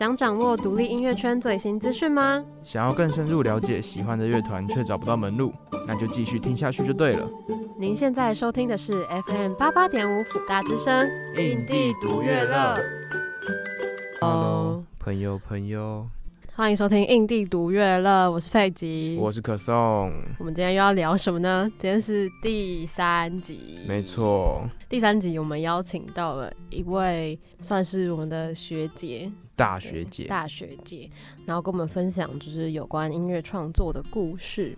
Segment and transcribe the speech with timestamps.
[0.00, 2.42] 想掌握独立音乐圈最新资讯吗？
[2.62, 5.52] 想要更深入了解喜欢的乐团却找不到门路，
[5.86, 7.28] 那就继续听下去就对了。
[7.78, 12.78] 您现在收听的是 FM 八八点五辅大之声，印地独乐乐。
[14.22, 16.06] Hello，朋友朋友，
[16.54, 20.10] 欢迎收听印地独乐乐，我是佩吉，我是可颂。
[20.38, 21.70] 我们今天又要聊什么呢？
[21.78, 29.30] 今天是第三集，没错，第三集我们邀请到了一位算是我们的学姐，
[29.60, 31.10] 大学姐，大学姐，
[31.44, 34.74] 然后跟我们分享就是有关音乐创作的故事。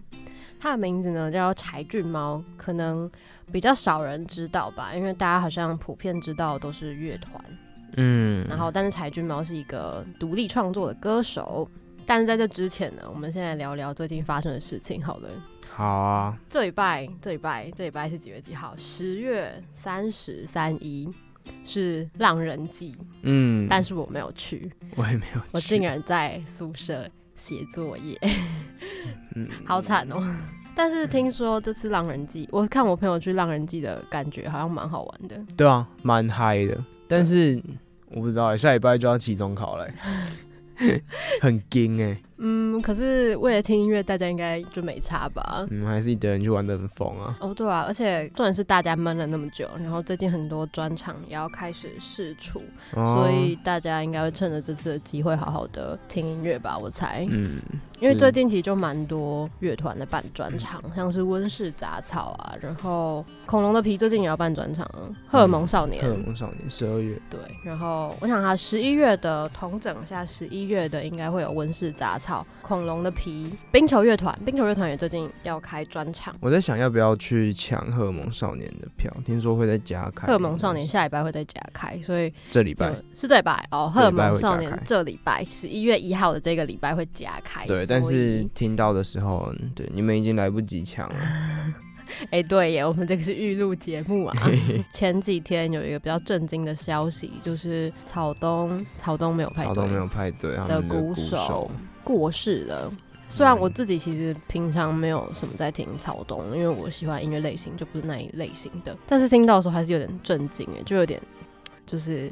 [0.59, 3.09] 他的名字呢叫柴俊猫，可能
[3.52, 7.45] 比较少人知道吧，因为大家好像普遍知道都是乐团，
[7.97, 11.69] 嗯，然后但是柴俊猫是一个独立创作的歌手。
[12.05, 15.29] 但是在这之前呢，我们现在聊聊最近发生的事情好了。
[15.71, 18.74] 好啊，这礼拜，这礼拜，这礼拜是几月几号？
[18.77, 21.09] 十月三十三一
[21.64, 28.18] 是浪人祭，嗯，但是我没有去，我也没有去，我竟然在宿舍写作业。
[29.34, 30.37] 嗯， 好惨哦、喔！
[30.74, 35.38] 但是听说这次浪人祭，我看我朋友去浪人祭的感觉好像蛮好玩的。
[35.57, 36.79] 对啊，蛮嗨的。
[37.07, 37.62] 但是
[38.09, 39.88] 我不知道，下礼拜就要期中考了，
[41.40, 42.18] 很惊哎。
[42.38, 45.66] 嗯，可是为了听音乐，大家应该就没差吧？
[45.71, 47.37] 嗯，还是一堆人去玩得很疯啊。
[47.41, 52.63] 哦，对啊，而且重点是大家闷了那么久，然后最近很多专场也要开始试出，
[52.95, 57.27] 哦，所以大家应该会趁着这次的机会好好的听音乐吧，我猜。
[57.30, 57.61] 嗯。
[58.01, 64.84] 因为最近其实就蛮多乐团的办专场，像是温室杂草啊，然后恐龙的皮最近也要办专场，
[65.28, 72.31] 荷尔蒙少年，荷尔蒙少年十二月，对，然后我想他十一月的同整下，十一月的应该会有温室杂草、
[72.62, 87.84] 恐龙的皮、冰球乐团，冰球乐团也最近要开专场，我在想要不要去抢荷尔蒙少年的票，听说会在加开，荷尔蒙少年下礼拜会在加开，所以这礼拜、嗯、是这礼拜哦，荷尔蒙少年这礼拜十一月一号的这个礼拜会加开，对。
[87.84, 91.17] 但是听到的时候，对你们已经来不及抢了。
[92.25, 94.37] 哎、欸，对耶，我们这个是预录节目啊。
[94.93, 101.71] 前几天有一个比较震惊的消息，就是草东草东没有派对，草东没有派对的鼓手
[102.05, 102.93] 过世了。
[103.29, 111.21] 虽然我自己其实平常没有什么在听草东，因为我喜欢音乐类型就不是那一类型的，但是听到的时候还是有点震惊哎，就有点
[111.87, 112.31] 就是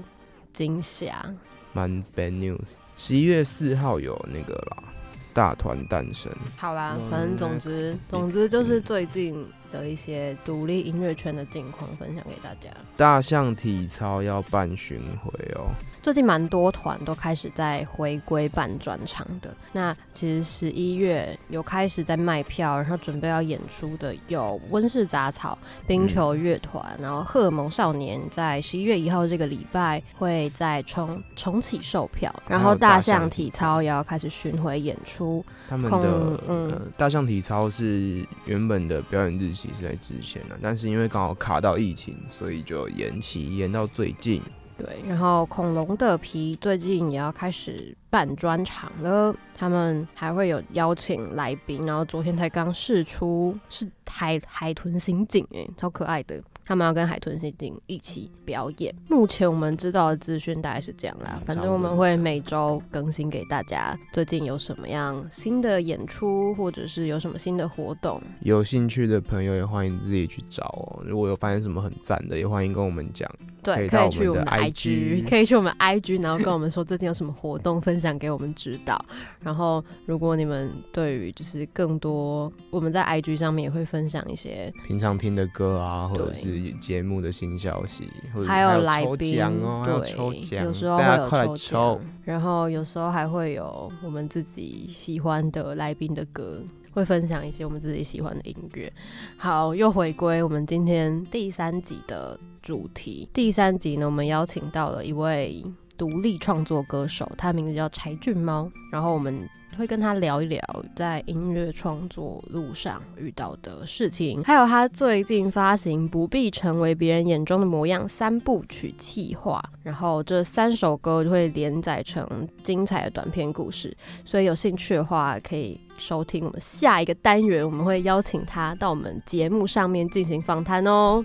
[0.53, 1.25] 惊吓。
[1.73, 2.77] 蛮 bad news。
[2.97, 4.85] 十一月四号有那个啦。
[5.33, 12.71] 大团诞生，好啦，反正总之，总之就是最近的一些独立音乐圈的近况分享给大家。
[12.97, 15.71] 大象体操要办巡回哦。
[16.03, 19.55] 最近蛮多团都开始在回归办专场的。
[19.73, 35.45] 那其实十一月有开始在卖票，然后准备要演出的有温室杂草、冰球乐团，嗯，然后荷尔蒙少年在十一月一号这个礼拜会在重重启售票，然后大象体操也要开始巡回演出。
[35.69, 44.41] 他们的嗯，呃，大象体操是原本的表演日其实在之前的，但是因为刚好卡到疫情，所以就延期延到最近。
[44.79, 56.43] 对，然后恐龙的皮最近也要开始办专场了，他们还会有邀请来宾，然后昨天才刚试出是海海豚刑警，哎，超可爱的。
[56.71, 58.95] 他们要跟海豚刑警一起表演。
[59.09, 68.23] 目前我们知道的资讯大概是这样啦，反正我们会每周更新给大家，最近有什么样新的演出，或者是有什么新的活动。
[68.43, 71.03] 有兴趣的朋友也欢迎自己去找哦。
[71.05, 73.29] 如果有发现什么很赞的，也欢迎跟我们讲。
[73.65, 79.05] 对，可以去我们的 IG，可以去我们 IG， 然后跟我们说最近有什么活动，分享给我们指导。
[79.41, 88.09] 然后，如果你们对于就是更多，我们在 IG 上面也会分享一些平常听的歌啊，或者是节目的新消息，
[88.47, 89.37] 还有来宾，
[89.85, 96.63] 对，有时候会有抽奖，然后有时候还会有我们自己喜欢的来宾的歌，
[96.93, 98.93] 会分享一些我们自己喜欢的音乐。
[99.37, 103.29] 好，又回归我们今天第三集的主题。
[103.33, 105.65] 第三集呢，我们邀请到了一位
[106.01, 109.47] 独立创作歌手，他名字叫柴郡猫，然后我们。
[109.79, 110.61] 会跟他聊一聊
[110.97, 122.27] 在音乐创作路上遇到的事情，还有他最近发行《不必成为别人眼中的模样》三部曲企划，然后这三首歌就会连载成
[122.65, 131.25] 精彩的短篇故事，所以有兴趣的话可以收听我们下一个单元，我们会邀请他到我们节目上面进行访谈哦。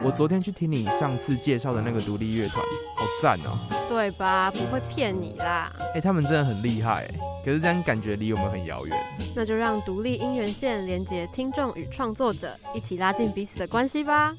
[0.00, 2.64] 我昨天去听你上次介绍的那个独立乐团，
[2.94, 3.58] 好赞哦！
[3.88, 4.48] 对吧？
[4.48, 5.72] 不会骗你啦。
[5.80, 7.10] 哎、欸，他们真的很厉害，
[7.44, 8.96] 可是这样感觉离我们很遥远。
[9.34, 14.32] 那就让独立音源线连接听众与创作者，一起拉近彼此的关系吧。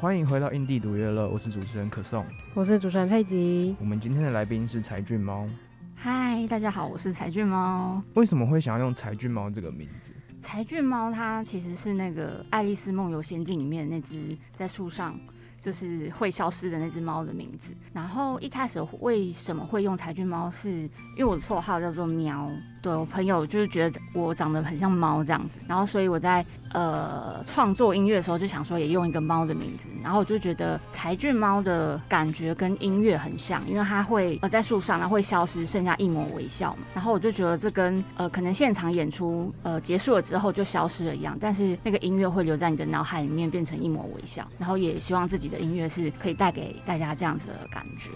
[0.00, 3.76] 欢迎回到印地独乐乐，我是主持人可颂，我是主持人佩吉。
[3.78, 5.46] 我们今天的来宾是柴俊猫。
[5.94, 8.02] 嗨，大家好，我是柴俊猫。
[8.14, 10.12] 为什么会想要用柴俊猫这个名字？
[10.42, 15.18] 柴郡猫它其实是那个《爱丽丝梦游仙境》里面那只在树上。
[15.60, 17.74] 就是会消失的那只猫的名字。
[17.92, 20.50] 然后一开始为什么会用柴郡猫？
[20.50, 22.50] 是因为我的绰号叫做喵。
[22.82, 36.86] 对，我朋友就是觉得我长得很像猫这样子，然后所以我在呃创作音乐的时候就想说也用一个猫的名字，然后我就觉得柴郡猫的感觉跟音乐很像，因为它会呃在树上，然后会消失，剩下一抹微笑嘛。
[36.94, 48.10] 然后我就觉得这跟呃可能现场演出呃结束了之后就消失了一样，但是那个音乐会留在你的脑海里面变成一抹微笑，然后也希望自己的音乐是可以带给大家这样子的感觉。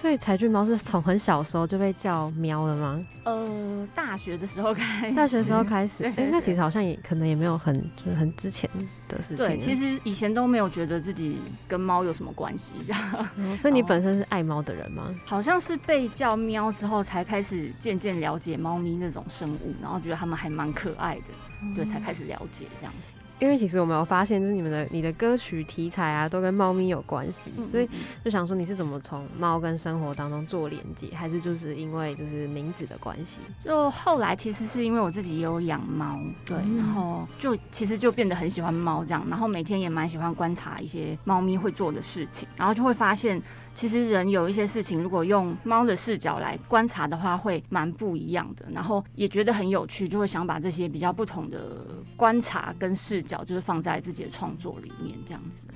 [0.00, 3.04] 所以柴郡猫是从很小时候就被叫喵了吗？
[3.24, 8.70] 呃，大学的时候开始，大学的时候开始，哎、欸，那其实好像也可能也没有很就是很之前
[9.08, 9.36] 的事情。
[9.36, 13.56] 对，其实以前都没有觉得自己跟猫有什么关系这样、嗯。
[13.58, 15.12] 所以你本身是爱猫的人吗？
[15.26, 23.12] 好像是被叫喵之后，才开始渐渐了解猫咪那种生物，然后觉得它们还蛮可爱的，嗯、对，才开始了解这样子。
[23.40, 27.88] 因为其实我没有发现，就是你们的你的歌曲题材啊，都跟猫咪有关系，所以
[28.24, 33.38] 就想说你是怎么从猫跟生活当中做连接，还是就是因为就是名字的关系？
[33.62, 43.40] 就后来其实是因为我自己也有养猫，对，嗯、然后就其实就变得很喜欢猫这样，然后每天也蛮喜欢观察一些猫咪会做的事情，然后就会发现。
[43.78, 48.66] 其实人有一些事情，如果用猫的视角来观察的话，会蛮不一样的。
[48.72, 51.86] 然后也觉得很有趣，就会想把这些比较不同的
[52.16, 55.68] 观察跟视角，就是放在自己的创作里面，这样子。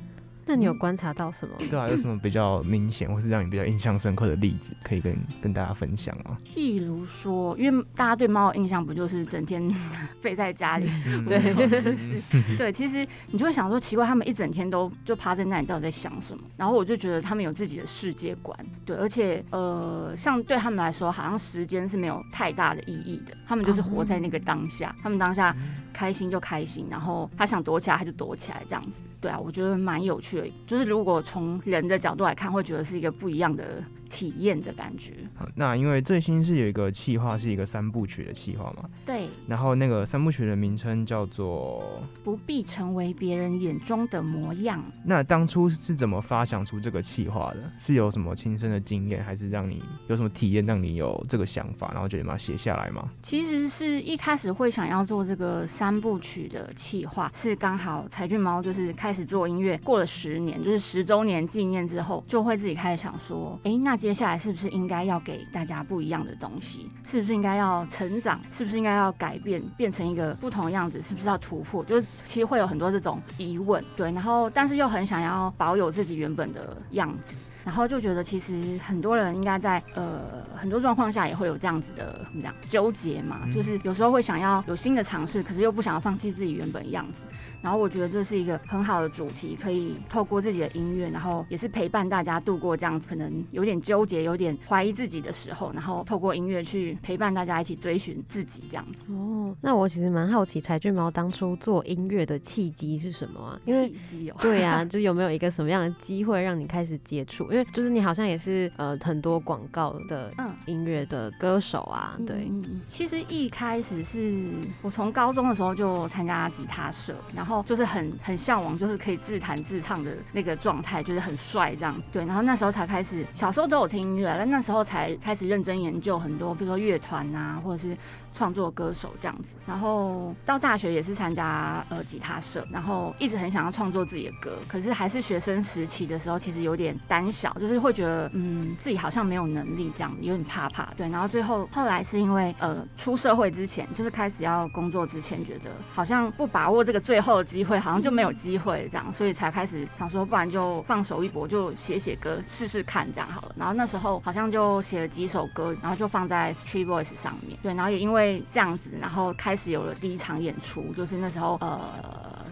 [0.47, 1.55] 那你有观察到什么？
[1.71, 6.37] 对啊，有什么比较明显或是让你比较印象深刻的例子，可以跟跟大家分享吗？
[6.45, 9.63] 譬如说，因为大家对猫的印象不就是整天
[10.21, 12.23] 飞在家里， 嗯、对，是是，
[12.57, 12.73] 对。
[12.73, 16.43] 其实你就会想说，奇怪，他们一整天都就趴在那里，到底在想什么？
[16.57, 25.55] 然后我就觉得他们有自己的世界观，对，而且呃，像对他们来说，好像时间是没有太大的意义的，他们就是活在那个当下，他们当下
[25.93, 29.03] 开心就开心，然后他想躲起来他就躲起来，这样子。
[29.21, 30.32] 对啊，我觉得蛮有趣
[30.67, 33.83] 就是如果从人的角度来看，会觉得是一个不一样的。
[34.13, 35.15] 体验的感觉。
[35.55, 38.85] 那因为最新是有一个企划，是一个三部曲的企划嘛？
[39.07, 39.27] 对。
[39.47, 41.83] 然后那个三部曲的名称叫做
[42.23, 44.79] 《不必成为别人眼中的模样》。
[45.03, 47.73] 那当初是怎么发想出这个企划的？
[47.79, 53.09] 是有什么亲身的经验，还是让你有什么体验，让你有这个想法，然后决定把它写下来吗？
[53.23, 64.02] 其实是一开始会想要做这个三部曲的企划，是刚好柴俊猫就是开始做音乐，过了十年，就是十周年纪念之后，就会自己开始想说，哎，那。
[64.03, 66.89] 接下来是不是应该要给大家不一样的东西？
[67.05, 68.41] 是不是应该要成长？
[68.51, 71.01] 是不是应该要改变，变成一个不同的样子？
[71.01, 71.85] 是不是要突破？
[71.85, 74.11] 就是其实会有很多这种疑问，对。
[74.11, 77.37] 然后，但是又很想要保有自己原本的样子。
[77.65, 87.25] 然后就觉得，其实很多人应该在呃很多状况下也会有这样子的怎么讲纠结嘛，就是有时候会想要有新的尝试，可是又不想要放弃自己原本的样子。
[87.63, 99.05] 然后我觉得这是一个很好的主题，可以透过自己的音乐，然后也是陪伴大家度过这样子可能有点纠结、有点怀疑自己的时候，然后透过音乐去陪伴大家一起追寻自己这样子。
[99.13, 103.61] 哦，那我其实蛮好奇，柴俊猫当初做音乐的契机是什么啊？
[103.65, 107.45] 因为契机哦，对啊，就有没有一个什么样的机会让你开始接触？
[107.53, 110.33] 因为就是你好像也是呃很多广告的
[110.67, 112.51] 音乐的歌手啊，嗯、对。
[112.89, 114.45] 其实一开始是
[114.83, 122.09] 我从高中的时候就参加吉他社，然后就是很很向往，就是可以自弹自唱的那个状态，就是很帅这样子。
[122.13, 127.97] 对，然后那时候才开始，小时候都有听音乐，但那时候才开始认真研究很多，比如说乐团啊，或者是。
[128.35, 140.89] 创作歌手这样子，然后到大学也是参加呃吉他社，然后一直很想要创作自己的歌，可是还是学生时期的时候，其实有点胆小，就是会觉得嗯自己好像没有能力这样，有点怕怕。
[140.97, 153.55] 对，然后最后后来是因为呃出社会之前，就是开始要工作之前，觉得好像不把握这个最后的机会，好像就没有机会这样，所以才开始想说，不然就放手一搏，就写写歌试试看这样好了。
[153.57, 157.59] 然后那时候好像就写了几首歌，然后就放在 Street Voice 上面。
[157.63, 158.22] 对，然后也因为。
[158.23, 161.81] 会这样子，然后开始有了第一场演出，就是那时候，呃，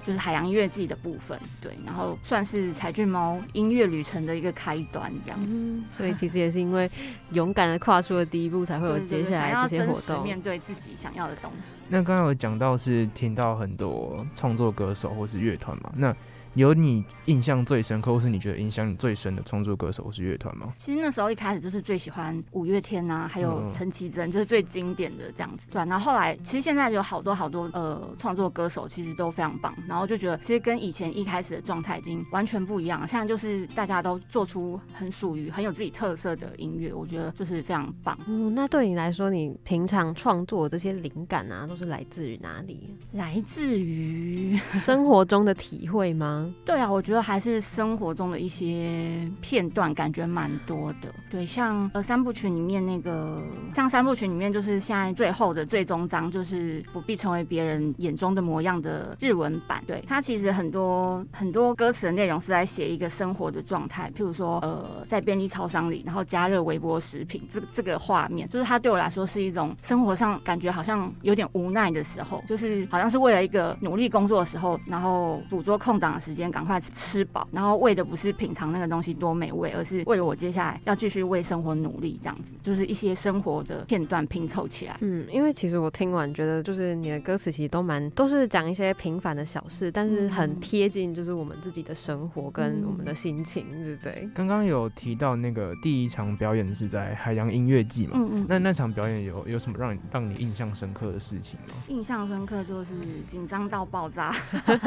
[0.05, 5.55] 就是海洋音乐季的部分，对，然后算是柴郡猫音乐旅程的一个开端，这样子。
[5.55, 6.91] 嗯，所以其实也是因为
[7.31, 11.81] 勇敢的跨出了第一步，才会有接下来这些活动，面对自己想要的东西。
[11.89, 16.15] 那刚刚有讲到是听到很多创作歌手或是乐团嘛，那。
[16.54, 20.73] 有你印象最深刻，或是你觉得影响你最深的创作歌手或是乐团吗？
[20.76, 25.71] 其实那时候一开始就是最喜欢五月天呐、啊，还有陈绮贞，就是最经典的这样子。
[25.71, 29.75] 对、啊，然后后来其实现在有好多好多呃创作歌手，其实都非常棒。
[29.87, 33.07] 然后就觉得其实跟以前一开始的状态已经完全不一样了。
[33.07, 38.19] 现在就是大家都做出很属于很有自己特色的音乐，我觉得就是非常棒。
[38.26, 42.97] 嗯，那对你来说，你平常创作这些灵感啊，都是来自于哪里？
[43.12, 46.39] 来自于生活中的体会吗？
[46.64, 51.09] 对啊，我觉得还是生活中的一些片段，感觉蛮多的。
[51.30, 53.42] 对，像呃三部曲里面那个，
[53.75, 59.82] 像三部曲里面就是现在最后的最终章，就是不必成为别人眼中的模样的日文版。
[59.87, 84.97] 对，它其实很多很多歌词的内容是在写一个生活的状态，譬如说呃在便利超商里，然后加热微波食品，这这个画面，就是它对我来说是一种生活上感觉好像有点无奈的时候，就是好像是为了一个努力工作的时候，然后捕捉空档的时间，赶快吃饱，然后为的不是品尝那个东西多美味，而是为了我接下来要继续为生活努力，这样子，就是一些生活的片段拼凑起来。
[85.01, 94.29] 嗯，因为其实我听完觉得，就是你的歌词其实都蛮都是讲一些平凡的小事，但是很贴近就是我们自己的生活跟我们的心情，嗯、对不对？
[94.35, 98.13] 刚刚有提到那个第一场表演是在海洋音乐季嘛？
[98.15, 98.47] 嗯嗯。
[98.49, 101.75] 那那场表演有有什么让你让你印象深刻的事情吗？
[101.89, 102.91] 印象深刻就是
[103.27, 104.35] 紧张到爆炸，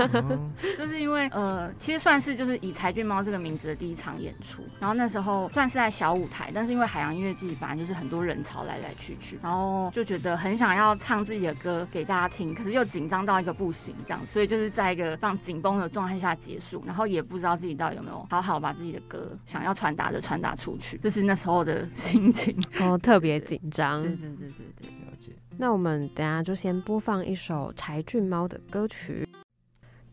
[0.78, 24.90] 就是因为呃，其实算是就是以柴郡猫这个名字的第一场演出，然后那时候算是在小舞台，但是因为海洋音乐季反正就是很多人潮来来去去，然后就觉得很想要唱自己的歌给大家听，可是又紧张到一个不行这样，所以就是在一个非常紧绷的状态下结束，然后也不知道自己到底有没有好好把自己的歌想要传达的传达出去，这是那时候的心情 哦，特别紧张，对对对对对。
[24.90, 29.28] 了解那我们等下就先播放一首柴郡猫的歌曲。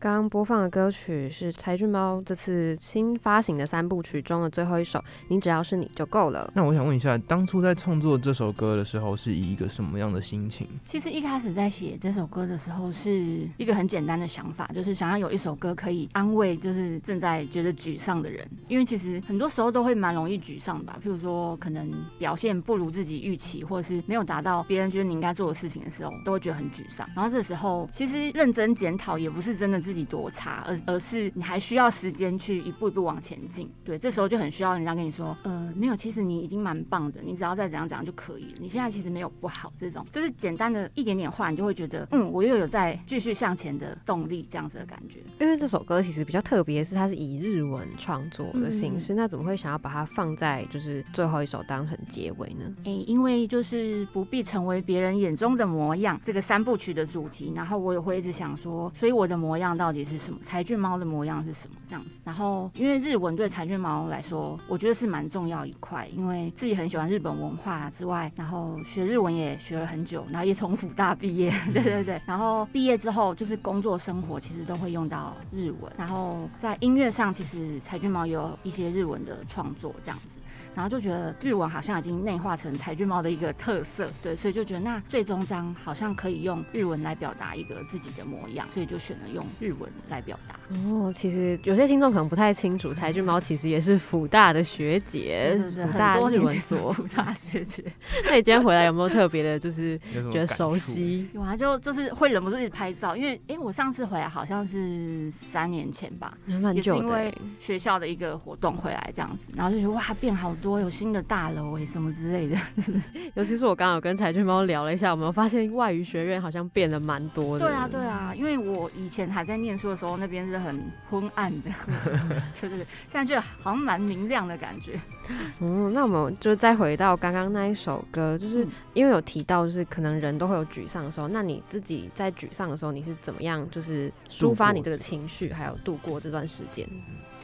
[0.01, 6.51] 刚刚播放的歌曲是柴俊猫这次新发行的三部曲中的最后一首，你只要是你就够了。
[6.55, 10.67] 那我想问一下，当初在创作这首歌的时候，是以一个什么样的心情？
[10.85, 18.49] 其实一开始在写这首歌的时候，是一个很简单的想法，就是想要有一首歌可以安慰，就是正在觉得沮丧的人。
[18.69, 27.07] 因为其实很多时候都会蛮容易沮丧吧，譬如说可能表现不如自己预期，或者是没有达到别人觉得你应该做的事情的时候，都会觉得很沮丧。
[27.15, 33.69] 然后这时候其实认真检讨也不是真的自己多差，而而是你还需要时间去一步一步往前进。
[33.83, 38.55] 对，这时候就很需要人家跟你说，呃，没有，其实你已经蛮棒的，你只要再怎样怎样就可以了。
[38.59, 45.19] 你现在其实没有不好，这种就是简单的一点点话，你就会觉得，嗯，我又有在继续向前的动力，这样子的感觉。
[45.39, 52.65] 因为这首歌其实比较特别，是它是以日文创作的形式，嗯、那怎么会想要把它放在就是最后一首当成结尾呢？
[52.83, 60.21] 诶、欸，因为就是不必成为别人眼中的模样，这个三部曲的主题，然后我也会一直想说，所以我的模样到底是？
[60.21, 62.11] 什么柴郡猫的模样是什么这样子？
[62.23, 72.21] 然后因为日文对柴郡猫来说，我觉得是蛮重要一块，因为自己很喜欢日本文化之外，然后学日文也学了很久，然后也从辅大毕业， 对对对。
[72.27, 80.39] 然后毕业之后就是工作生活其实都会用到日文，然后在音乐上其实柴郡猫也有一些日文的创作这样子。
[80.75, 90.55] 然后就觉得日文好像已经内化成柴郡猫的一个特色，对，所以就觉得那最终章好像可以用日文来表达一个自己的模样，所以就选了用日文来表达。
[90.87, 97.83] 哦，其实有些听众可能不太清楚，柴郡猫其实也是辅大的学姐，对对对，辅大日文所辅大学姐。
[98.25, 99.99] 那你今天回来有没有特别的，就是
[100.31, 101.27] 觉得熟悉？
[101.33, 112.55] 有，有啊，就就是会忍不住一直拍照，因为哎，我上次回来好像是三年前吧，蛮久的，因为学校的一个活动回来这样子，然后就觉得哇，变好多，有新的大楼哎，什么之类的。
[113.35, 117.65] 尤其是我刚刚有跟柴俊猫聊了一下，我们发现外语学院好像变得蛮多的？
[117.65, 120.61] 对啊，对啊，因为我以前还在念书的时候，那边是。
[120.61, 121.71] 很昏暗的，
[122.61, 125.01] 对对对，现在就好像蛮明亮的感觉。
[125.59, 128.63] 嗯，那我们就再回到刚刚那一首歌，就是
[128.93, 136.87] 因为有提到，就是可能人都会有沮丧的时候，那你自己在沮丧的时候，你是怎么样，就是抒发你这个情绪，还有度过这段时间？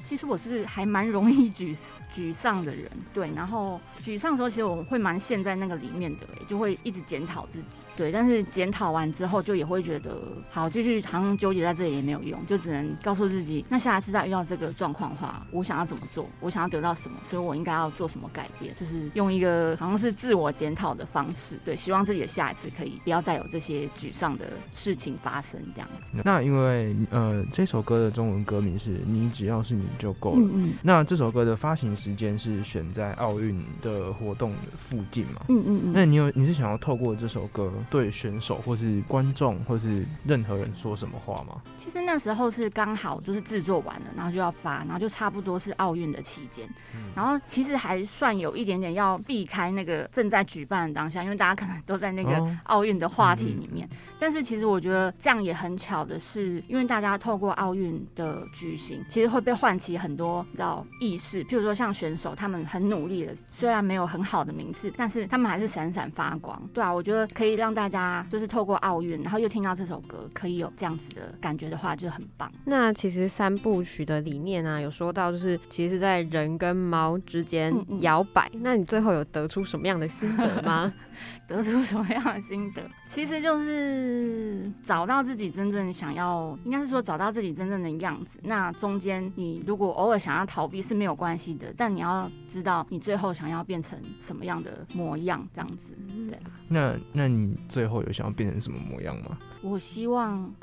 [0.07, 1.77] 其实我是还蛮容易沮
[2.13, 3.29] 沮丧的人，对。
[3.35, 8.09] 然后沮丧的时候，其实我会蛮陷在那个里面的，就会一直检讨自己，对。
[8.09, 10.17] 但是检讨完之后，就也会觉得，
[10.49, 16.25] 好，继续好像纠结在这里也没有用，就只能告诉自己，那下一次再遇到这个状况的话，我想要怎么做？
[16.39, 17.17] 我想要得到什么？
[17.23, 18.73] 所以我应该要做什么改变？
[18.75, 21.75] 就是用一个好像是自我检讨的方式，对。
[21.75, 26.13] 希望自己的下一次可以不要再有这些沮丧的事情发生，这样子。
[26.23, 29.83] 那因为呃，这首歌的中文歌名是你只要是你。
[29.97, 30.39] 就够了。
[30.39, 30.73] 嗯嗯。
[30.81, 35.41] 那这首歌的发行时间是选在奥运的活动的附近嘛？
[35.49, 35.91] 嗯嗯嗯。
[35.93, 41.61] 那你有你是想要透过这首歌对选手或是观众或是任何人说什么话吗？
[41.77, 53.85] 其实那时候是刚好就是制作完了，然后就要发，然后就差不多是奥运的期间，嗯、然后其实还算有一点点要避开那个正在举办的当下，因为大家可能都在那个奥运的话题里面。
[53.87, 66.59] 哦嗯、但是其实我觉得这样也很巧的是，因为大家透过奥运的举行，其实会被唤起很多你知道意识，譬如说像选手他们很努力的，虽然没有很好的名次，但是他们还是闪闪发光。
[66.73, 72.51] 对啊，我觉得可以让大家就是透过奥运，然后又听到这首歌，可以有这样子的感觉的话，就很棒。
[72.65, 78.49] 那其实三部曲的理念啊，有说到就是其实在人跟猫之间摇摆。
[78.53, 80.91] 嗯嗯，那你最后有得出什么样的心得吗？
[81.47, 82.81] 得出什么样的心得？
[83.07, 88.39] 其实就是找到自己真正想要，应该是说找到自己真正的样子。
[88.43, 95.97] 那中间你如果偶尔想要逃避是没有关系的，但你要知道你最后想要变成什么样的模样，这样子。
[96.27, 96.51] 对啊。
[96.67, 99.37] 那那你最后有想要变成什么模样吗？
[99.61, 100.53] 我希望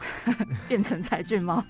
[0.69, 1.65] 变成柴郡猫。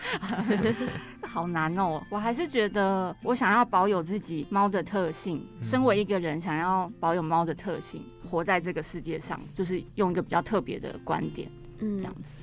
[1.26, 5.44] 好难哦，我还是觉得我想要保有自己猫的特性。
[5.60, 8.04] 身为一个人，想要保有猫的特性，
[8.34, 11.48] 活在这个世界上，就是用一个比较特别的观点，
[11.78, 12.36] 嗯，这样子。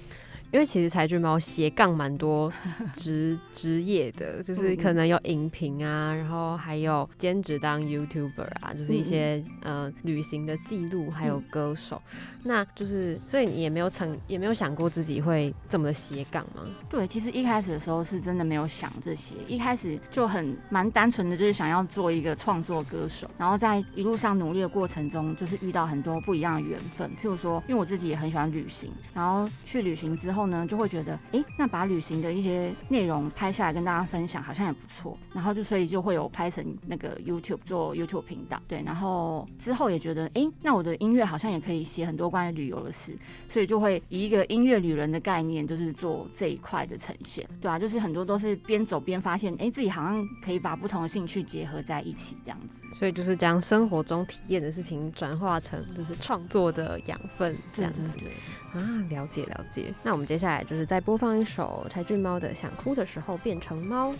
[0.51, 2.51] 因为其实柴俊猫斜杠蛮多
[2.93, 12.01] 职 职业的，就是可能有影评啊，然后还有兼职当 YouTuber 啊，就是一些呃旅行的记录，还有歌手。
[12.43, 16.63] 那就是，所以你也没有曾也没有想过自己会这么的斜杠吗？
[16.89, 27.10] 对，其实一开始的时候是真的没有想这些，一开始就很蛮单纯的，就是想要做一个创作歌手，然后在一路上努力的过程中，就是遇到很多不一样的缘分。
[27.12, 35.17] 譬如说，因为我自己也很喜欢旅行，然后去旅行之后呢，就会觉得，哎，那把旅行的一些内容拍下来跟大家分享，好像也不错。
[35.33, 38.81] 然后就所以就会有拍成那个 YouTube 做 YouTube 频道，对。
[38.86, 43.17] 然后之后也觉得，哎，那我的音乐好像也可以写很多关于旅游的事，
[43.50, 52.81] 所以就会以一个音乐旅人的概念，就是做这一块的呈现，对啊，就是很多都是边走边发现，哎，自己好像可以把不同的兴趣结合在一起，这样子。
[52.93, 58.00] 所以就是将生活中体验的事情转化成就是创作的养分，这样子。
[58.13, 58.31] 对，对，对
[58.73, 59.93] 啊，了解了解。
[60.03, 64.11] 那我们接下来就是再播放一首柴郡猫的《想哭的时候变成猫》。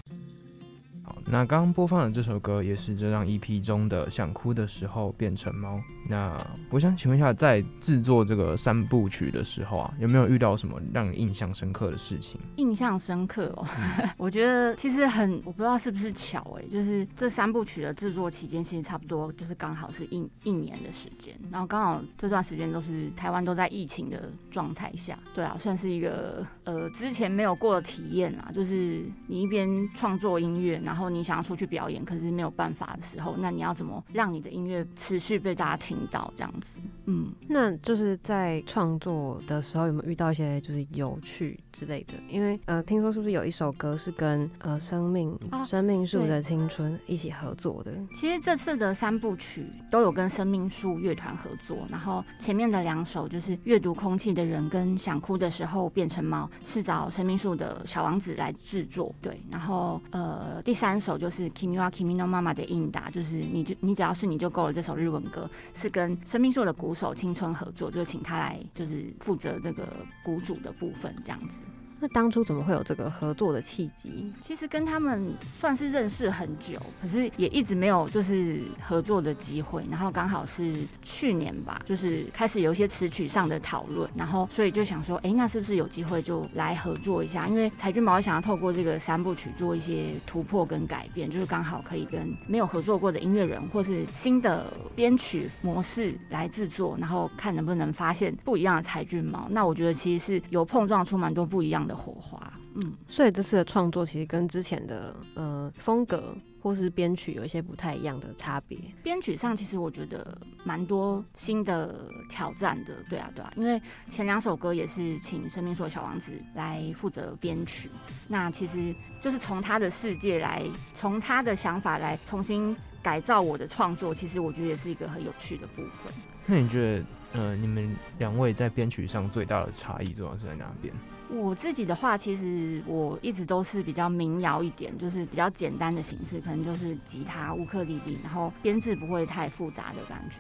[1.04, 5.78] 好那刚刚播放的这首歌也是这张 EP 中的《想哭的时候变成猫》。
[6.12, 6.38] 那
[6.70, 12.38] 我想请问一下，在制作这个三部曲的时候啊，有没有遇到什么让你印象深刻的事情？
[12.58, 31.12] 印象深刻哦，嗯、 我觉得其实很，我不知道是不是巧哎，就是这三部曲的制作期间其实差不多就是刚好是一一年的时间，然后刚好这段时间都是台湾都在疫情的状态下，对啊，算是一个呃之前没有过的体验啊，就是你一边创作音乐，然后。
[31.12, 36.32] 你想要出去表演，可是没有办法的时候，那你要怎么让你的音乐持续被大家听到？
[36.36, 42.14] 这样子，嗯，那就是在创作的时候有没有遇到一些就是有趣之类的？
[42.28, 47.92] 因为呃，听说是不是有一首歌是跟呃生命、哦、生命树的青春一起合作的？
[48.14, 59.14] 其实这次的三部曲都有跟生命树乐团合作，然后前面的两首就是阅读空气的人跟想哭的时候变成猫，是找生命树的小王子来制作。
[59.22, 61.12] 对，然后呃第三首。
[61.22, 64.74] 就是 Kimi wa Kimi no Mama 的应答，就是你就你只要是你就够了。
[64.74, 69.88] 这首日文歌是跟生命树的鼓手青春合作，就请他来就是负责这个
[70.24, 71.62] 鼓组的部分，这样子。
[72.04, 74.34] 那当初怎么会有这个合作的契机？
[74.44, 79.86] 其实跟他们算是认识很久，可是也一直没有就是合作的机会。
[79.88, 87.48] 然后刚好是去年吧，就是开始有一些词曲上的讨论，然后所以就想说，哎、那是不是有机会就来合作一下？
[87.48, 99.46] 因为柴郡猫想要透过这个三部曲做一些突破跟改变，就是刚好可以跟没有合作过的音乐人或是新的编曲模式来制作，然后看能不能发现不一样的柴郡猫。
[99.52, 101.91] 那我觉得其实是有碰撞出蛮多不一样的。
[101.92, 108.80] 的火花，嗯，所以这次的创作其实跟之前的呃风格或是编曲有一些不太一样的差别。
[109.04, 117.90] 编曲上其实我觉得蛮多新的挑战的，对啊，对啊，因为前两首歌也是请生命树的小王子来负责编曲，
[118.28, 126.14] 那其实就是从他的世界来，从他的想法来重新改造我的创作，其实我觉得也是一个很有趣的部分。
[126.46, 130.94] 那你觉得，呃，你们两位在编曲上最大的差异主要是在哪边？
[131.34, 140.40] 我自己的话，其实我一直都是比较民谣一点，就是比较简单的形式，可能就是吉他、乌克丽丽，然后编制不会太复杂的感觉。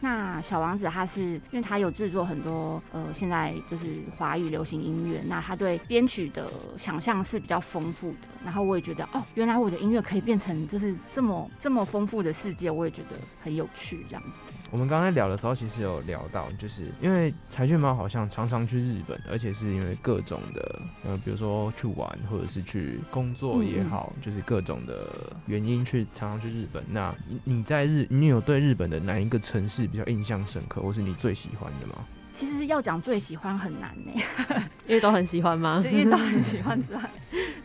[0.00, 8.28] 那小王子他是因为他有制作很多呃，现在就是华语流行音乐，那他对编曲的想象是比较丰富的。
[8.44, 14.54] 然后我也觉得哦，原来我的音乐可以变成就是这么这么丰富的世界，我也觉得很有趣这样子。
[14.70, 25.08] 我们刚才聊的时候，其实有聊到，就是因为柴犬猫好像常常去日本，而且是因为各种的，呃，比如说去玩，或者是去工作也好，嗯、就是各种的
[25.46, 26.84] 原因去常常去日本。
[26.90, 31.94] 那你在日，你有对日本的哪一个城市比较印象深刻，或是你最喜欢的吗？
[32.34, 34.12] 其实要讲最喜欢很难呢，
[34.86, 35.80] 因为都很喜欢吗？
[35.82, 37.10] 对，因为都很喜欢 之外，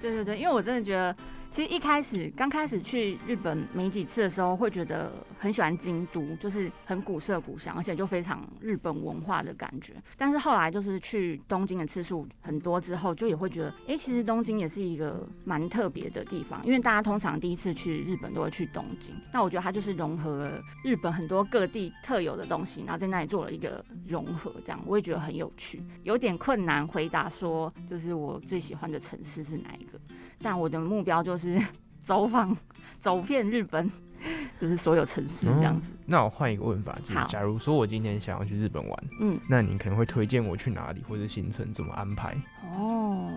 [0.02, 1.14] 对对对，因为我真的觉得。
[1.54, 9.94] 其实一开始刚开始去日本没几次的时候，会觉得很喜欢京都，就是很古色古香，而且就非常日本文化的感觉。
[10.18, 16.60] 但是后来就是去东京的次数很多之后，就也会觉得，哎，其实东京也是一个蛮特别的地方。
[16.66, 25.84] 因为大家通常第一次去日本都会去东京，那我觉得它就是融合了日本很多各地特有的东西，然后在那里做了一个融合，这样我也觉得很有趣。
[26.02, 30.00] 有点困难回答说，就是我最喜欢的城市是哪一个？
[30.44, 31.60] 但我的目标就是
[32.04, 32.56] 走访、
[33.00, 33.90] 走遍日本，
[34.58, 35.94] 就是所有城市这样子。
[35.94, 42.36] 嗯、那我换一个问法，就是假如说我今天想要去日本玩，嗯，那你可能会推荐我去哪里，或者行程怎么安排？
[42.76, 43.30] 哦，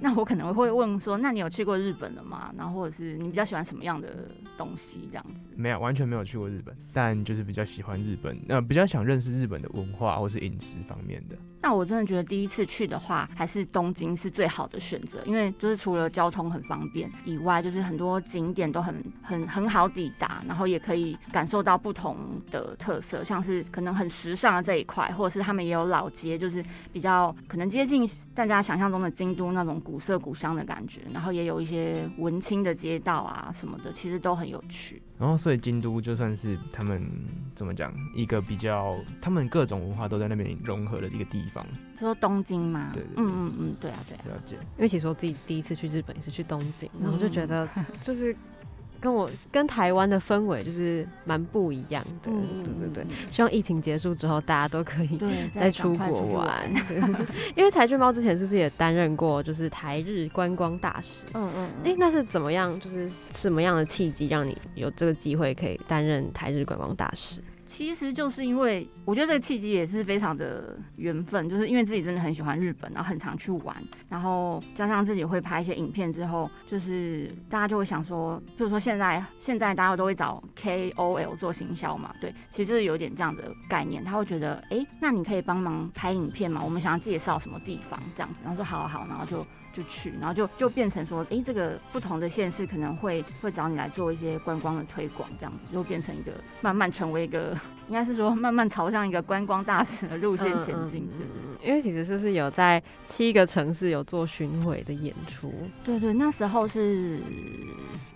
[0.00, 2.52] 那我可能会问说，那你有去过日本了吗？
[2.56, 4.28] 然后或者是你比较喜欢什么样的
[4.58, 5.46] 东西这样子？
[5.56, 11.36] 没有，完全没有去过日本，但就是比较喜欢日本，呃，比较想认识日本的文化或是饮食方面的。
[11.64, 22.16] 那我真的觉得第一次去的话，还是东京是最好的选择，因为就是除了交通很方便以外，就是很多景点都很很很好抵达，然后也可以感受到不同
[22.50, 35.02] 的特色，像是可能很时尚的这一块，或者是他们也有老街，就是比较可能接近大家想象中的京都那种古色古香的感觉，然后也有一些文青的街道啊什么的，其实都很有趣。
[35.18, 37.00] 然后，所以京都就算是他们
[37.54, 41.64] 怎么讲一个比较，他们各种文化都在那边融合的一个地方。
[41.96, 42.90] 说东京吗？
[42.92, 44.22] 对，对，对，嗯嗯嗯，对啊对啊。
[44.26, 44.56] 了解。
[44.76, 47.68] 因为其实我自己第一次去日本也是去东京，然后就觉得
[48.02, 48.34] 就是。
[49.02, 53.06] 跟我跟台湾的氛围就是蛮不一样的，嗯、对对对。
[53.30, 55.18] 希望疫情结束之后，大家都可以
[55.52, 56.72] 再出国玩。
[57.56, 61.26] 因为柴俊猫之前是不是也担任过就是台日观光大使？
[61.34, 61.68] 嗯嗯。
[61.84, 62.78] 哎、欸，那是怎么样？
[62.78, 67.40] 就是什么样的契机让你有这个机会可以担任台日观光大使？
[67.72, 73.74] 其实就是因为我觉得这个契机也是非常的缘分，就是因为自己真的很喜欢日本，然后很常去玩，
[74.10, 89.46] 然后加上自己会拍一些影片之后，就是大家就会想说，就是说现在现在大家都会找 KOL 做行销嘛，对，其实就是有点这样的概念，他会觉得，哎，那你可以帮忙拍影片嘛，我们想要介绍什么地方这样子，然后说好好，然后就。
[89.72, 97.58] 就去，然后就就变成说，哎、欸，这个不同的县市可能会会找你来做一些观光的推广，这样子就变成一个慢慢成为一个，
[97.88, 101.08] 应该是说慢慢朝向一个观光大使的路线前进。
[101.18, 105.52] 嗯嗯、因为其实是不是有在七个城市有做巡回的演出？
[105.82, 107.20] 对对，那时候是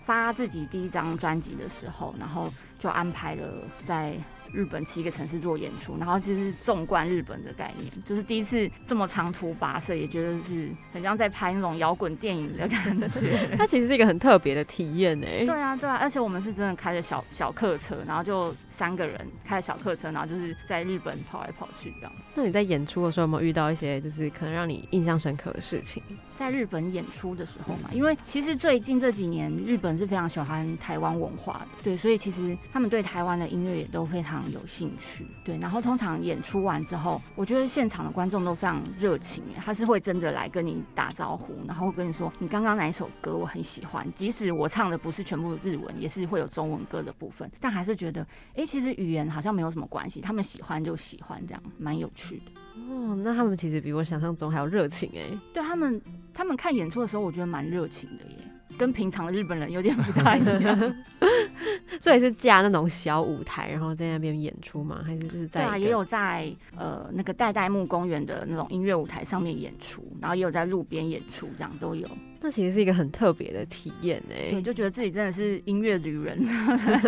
[0.01, 3.43] 发自己第一张专辑的时候，然后就安排了
[3.83, 4.15] 在。
[4.51, 13.49] 日本七个城市做演出，然后其实是纵贯日本的概念，就是第一次这么长途跋涉，也觉得是很像在拍那种摇滚电影的感觉。
[13.57, 15.27] 它其实是一个很特别的体验呢。
[15.45, 22.23] 对啊，对啊，而且我们是真的开着小小客车，然后就三个人开着小客车，然后就是在日本跑来跑去这样子。
[22.35, 26.01] 那你在演出的时候有没有遇到一些就是可能让你印象深刻的事情？
[26.37, 35.57] 在日本演出的时候嘛，因为其实最近这几年日本是非常喜欢台湾文化的，对，所以其实他们对台湾的音乐也都非常有兴趣，对。
[35.57, 52.51] 然后通常演出完之后，我觉得现场的观众都非常热情，他是会真的来跟你打招呼，然后跟你说你刚刚哪一首歌我很喜欢，即使我唱的不是全部日文，也是会有中文歌的部分，但还是觉得哎、其实语言好像没有什么关系，他们喜欢就喜欢，这样蛮有趣的。
[52.89, 55.21] 哦，那他们其实比我想象中还要热情哎。
[55.53, 56.01] 对他们，
[56.33, 58.37] 他们看演出的时候，我觉得蛮热情的耶，
[58.77, 60.95] 跟平常的日本人有点不太一样。
[61.99, 65.01] 所以是架那种小舞台，然后在那边演出吗？
[65.05, 65.61] 还是就是在？
[65.61, 72.07] 对啊，也有在呃那个代代木公园的那种音乐舞台上面演出，然后也有在路边演出，这样都有。
[72.41, 76.37] 那其实是一个很特别的体验呢，对，就觉得自己真的是音乐旅人。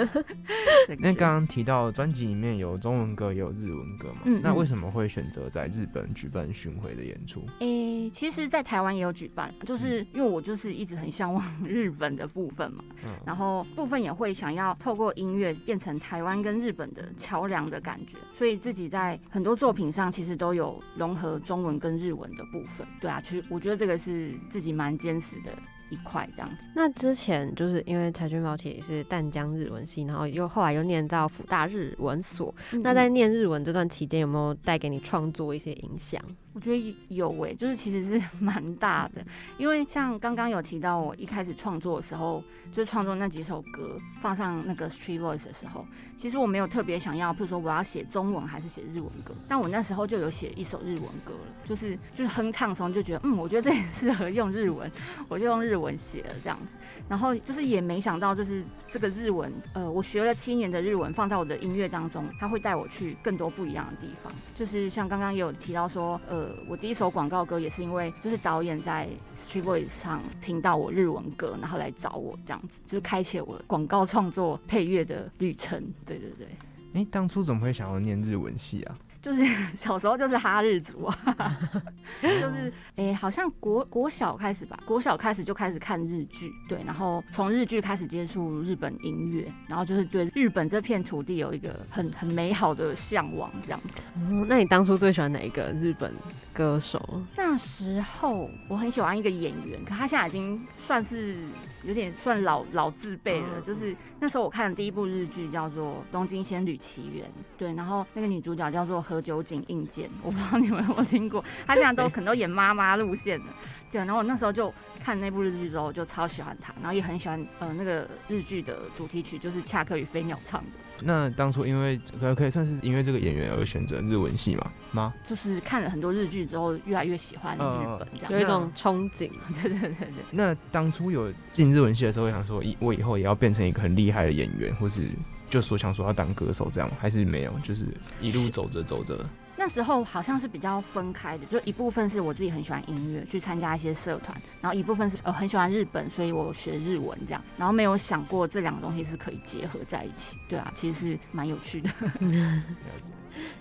[1.00, 4.22] 那刚刚提到专辑里面有中文歌，也有日文歌嘛？
[4.26, 7.46] 嗯，嗯，那为什么会选择在日本举办巡回的演出？
[7.60, 22.86] 诶、欸，其实，在台湾也有举办，就是因为我就是一直很向往 日本的部分嘛，嗯，然后部分也会想要透过音乐变成台湾跟日本的桥梁的感觉，所以自己在很多作品上其实都有融合中文跟日文的部分。
[23.00, 25.52] 对啊，其实我觉得这个是自己蛮坚持的。
[25.92, 26.58] 一块这样子。
[26.76, 32.54] 那之前就是因为柴郡猫其实也是淡江日文系，然后又后来又念到福大日文所。
[32.74, 36.22] 嗯嗯，那在念日文这段期间，有没有带给你创作一些影响？
[36.54, 39.24] 我觉得有诶、就是其实是 蛮大的，
[39.58, 45.86] 因为像刚刚有提到，我一开始创作的时候，就是创作那几首歌放上那个 Street Voice 的时候，
[46.18, 54.92] 其实我没有特别想要，比如说我要写中文还是写日文歌，但我那时候就有写一首日文歌了，就是就是哼唱的时候就觉得，嗯，我觉得这也适合用日文，
[55.30, 56.76] 我就用日文写了这样子，
[57.08, 66.39] 然后就是也没想到，就是这个日文，呃，我学了七年的日文放在我的音乐当中，它会带我去更多不一样的地方，就是像刚刚也有提到说，呃。
[66.68, 75.82] 我第一首广告歌也是因为，就是导演在 Street Voice 上听到我日文歌，然后来找我这样子，就是开启我广告创作配乐的旅程。
[76.06, 76.48] 对对对。
[76.94, 78.98] 哎、当初怎么会想要念日文系啊？
[79.22, 79.44] 就是
[79.76, 81.60] 小时候就是哈日族啊，
[82.22, 94.00] 就是哎、好像国国小开始吧，国小开始就开始看日剧，对，然后从日剧开始接触日本音乐，然后就是对日本这片土地有一个很很美好的向往，这样子。
[94.16, 96.14] 哦，那你当初最喜欢哪一个日本
[96.60, 97.02] 歌手？
[97.38, 101.38] 那时候我很喜欢一个演员，可他现在已经算是
[101.84, 103.62] 有点算老老字辈了。
[103.62, 107.26] 就是那时候我看的第一部日剧叫做《东京仙女奇缘》，
[107.58, 109.00] 对，然后那个女主角叫做。
[109.02, 113.46] 何九井映见，我不知道你们有没有听过，她现在都可能都演妈妈路线的，
[113.90, 114.00] 对。
[114.00, 120.72] 然后我那时候就看那部日剧之后，就超喜欢她，然后也很喜欢呃那个日剧的主题曲，就是恰克与飞鸟唱的。
[121.04, 124.72] 那当初因为可可以算是因为这个演员而选择日文系嘛？
[124.92, 125.14] 吗？
[125.24, 127.60] 就是看了很多日剧之后，越来越喜欢日
[128.00, 129.30] 本，这样、呃、有一种憧憬。
[129.62, 130.24] 对对对对。
[130.32, 135.10] 那当初有进日文系的时候，我想说，以我以后也要变成一个很厉害的演员，或是。
[135.50, 137.84] 就说想说要当歌手这样，还是没有，就是
[138.22, 139.26] 一路走着走着。
[139.60, 150.40] 那时候好像是比较分开的，就一部分是我自己很喜欢音乐，去参加一些社团，然后一部分是呃很喜欢日本，所以我学日文这样，然后没有想过这两个东西是可以结合在一起。
[150.48, 151.90] 对啊，其实是蛮有趣的。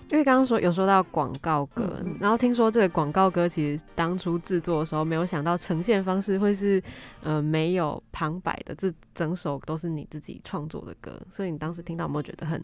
[0.09, 6.81] 因为刚刚说有说到广告歌，然后听说这个广告歌其实当初制作的时候没有想到呈现方式会是
[7.21, 12.61] 呃没有旁白的，这整首都是你自己创作的歌，所以你当时听到有没有觉得很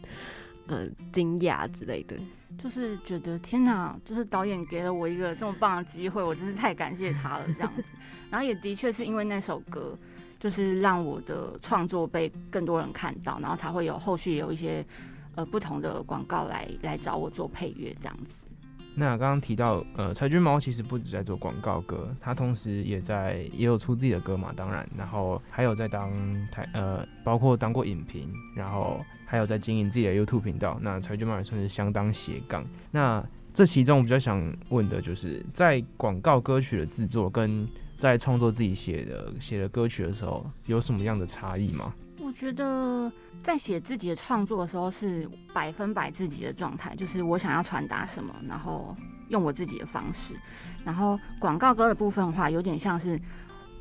[0.67, 2.15] 呃惊讶之类的？
[2.58, 7.84] 就是觉得天哪，就是导演给了我一个这么棒的机会，我真是太感谢他了这样子。
[8.30, 9.97] 然后也的确是因为那首歌，
[10.39, 14.86] 就是让我的创作被更多人看到，然后才会有后续有一些。
[15.38, 18.45] 呃，不同的广告来来找我做配乐这样子。
[18.97, 26.12] 那刚刚提到，呃，柴郡猫其实不止在做广告歌，他同时也在也有出自己的歌嘛，当然，然后还有在当
[26.49, 30.79] 台呃，包括当过影评，然后还有在经营自己的 YouTube 频道。
[30.81, 32.65] 那柴郡猫也算是相当斜杠。
[32.89, 33.21] 那
[33.53, 41.93] 这其中我比较想问的就是，在广告歌曲的制作跟在创作自己写的写的歌曲的时候，有什么样的差异吗？
[42.19, 43.12] 我觉得
[43.43, 48.95] 在写自己的创作的时候是百分百自己的状态，就是我想要传达什么，然后
[49.30, 50.34] 用我自己的方式。
[50.84, 53.19] 然后广告歌的部分的话，有点像是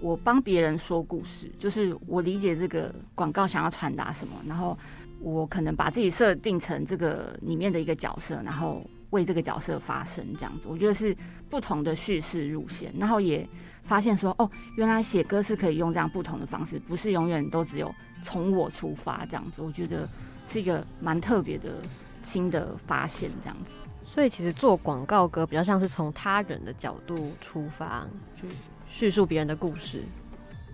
[0.01, 4.77] 我帮别人说故事，就是我理解这个广告想要传达什么，然后
[5.21, 10.67] 我可能把自己设定成这个里面的一个角色，然后为这个角色发声，这样子。
[10.69, 11.17] 我觉得是
[11.49, 13.49] 不同的叙事路线，然后也
[13.83, 17.95] 发现说，哦，原来写歌是可以用这样不同的方式，不是永远都只有。
[18.25, 20.09] 从我出发这样子，我觉得
[20.49, 21.77] 是一个蛮特别的
[22.23, 23.71] 新的发现这样子。
[24.05, 28.07] 所以其实做广告歌比较像是从他人的角度出发，
[28.41, 28.47] 去
[28.91, 30.03] 叙述别人的故事。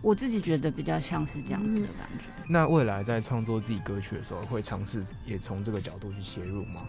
[0.02, 2.26] 我自己觉得比较像是这样子的感觉。
[2.38, 2.46] 嗯。
[2.48, 6.82] 那未来在创作自己歌曲的时候，会尝试也从这个角度去切入吗？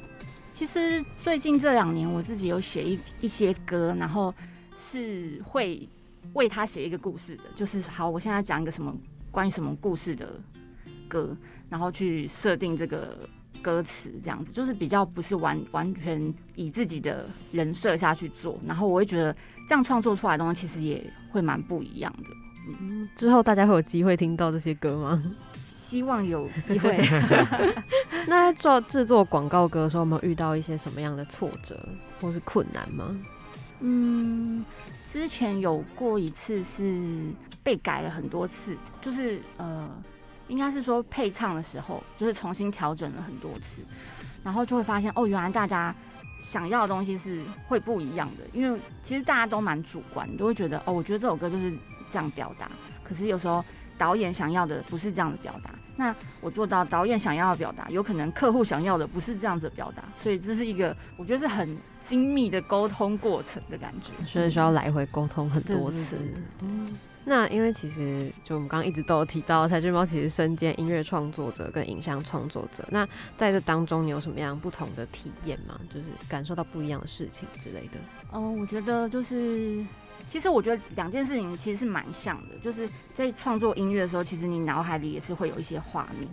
[0.53, 4.33] 其实最近这两年，我自己有写一一些歌，然后
[4.77, 5.87] 是会
[6.33, 7.43] 为他写一个故事的。
[7.55, 8.93] 就是好，我现在讲一个什么。
[9.31, 10.27] 关于什么故事的
[11.07, 11.35] 歌，
[11.69, 13.17] 然后去设定这个
[13.61, 19.35] 歌词，这样子就是比较不是完完全以自己的人设下去做，然后我会觉得
[19.67, 22.29] 这样创作出来的东西其实也会蛮不一样的。
[22.67, 25.23] 嗯，之后大家会有机会听到这些歌吗？
[25.65, 26.97] 希望有机会。
[28.27, 31.87] 那在做制作广告歌的时候，有没有遇到一些什么样的挫折
[32.19, 33.17] 或是困难吗？
[33.79, 34.63] 嗯，
[35.09, 37.01] 之前有过一次是。
[37.63, 39.89] 被改了很多次，就是呃，
[40.47, 43.83] 应该是说配唱的时候，就是重新调整了很多次，
[44.43, 45.95] 然后就会发现哦，原来大家
[46.39, 51.71] 想要的东西是会不一样的，因为其实大家都蛮主观，都会觉得哦，我觉得这首歌就是
[52.09, 52.69] 这样表达，
[53.03, 53.63] 可是有时候
[53.97, 55.71] 导演想要的不是这样的表达。
[55.95, 66.17] 那我做到导演想要的表达，有可能客户想要的不是这样子的表达，所以这是一个我觉得是很精密的沟通过程的感觉，所以需要来回沟通很多次。
[66.61, 66.97] 嗯。
[67.23, 72.83] 那因为其实就我们刚刚一直都有提到，柴郡猫其实身兼音乐创作者跟影像创作者。
[72.89, 73.07] 那
[73.37, 75.79] 在这当中，你有什么样不同的体验吗？
[75.93, 77.99] 就是感受到不一样的事情之类的。
[78.33, 79.85] 嗯，我觉得就是，
[80.27, 82.57] 其实我觉得两件事情其实是蛮像的。
[82.59, 86.27] 就是在创作音乐的时候，其实你脑海里也是会有一些画面，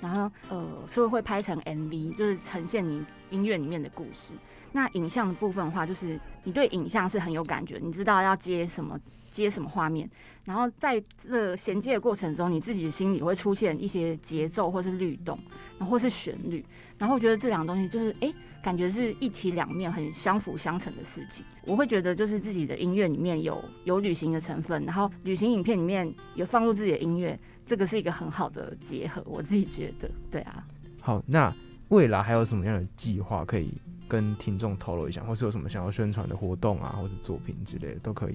[0.00, 4.32] 然后呃，所以会拍成 MV，就是呈现你音乐里面的故事。
[4.72, 8.98] 那影像的部分的话，就是你对影像是很有感觉，你知道要接什么。
[9.32, 10.06] 接什么画面，
[10.44, 15.38] 然后在这衔接的过程中，你自己的心里会出现一些节奏，或是律动，
[15.78, 16.64] 然后或是旋律，
[16.98, 21.44] 然后我觉得这两个东西就是，哎、感觉是一体两面，很相辅相成的事情。
[21.64, 29.22] 我会觉得就是自己的音乐里面有有旅行的成分，然后旅行影片里面有放入自己的音乐，这个是一个很好的结合。
[29.24, 30.66] 我自己觉得，对啊。
[31.00, 31.54] 好，那
[31.88, 33.72] 未来还有什么样的计划可以
[34.08, 38.34] 跟听众透露一下，或是有什么想要宣传的活动啊，或者作品之类的都可以。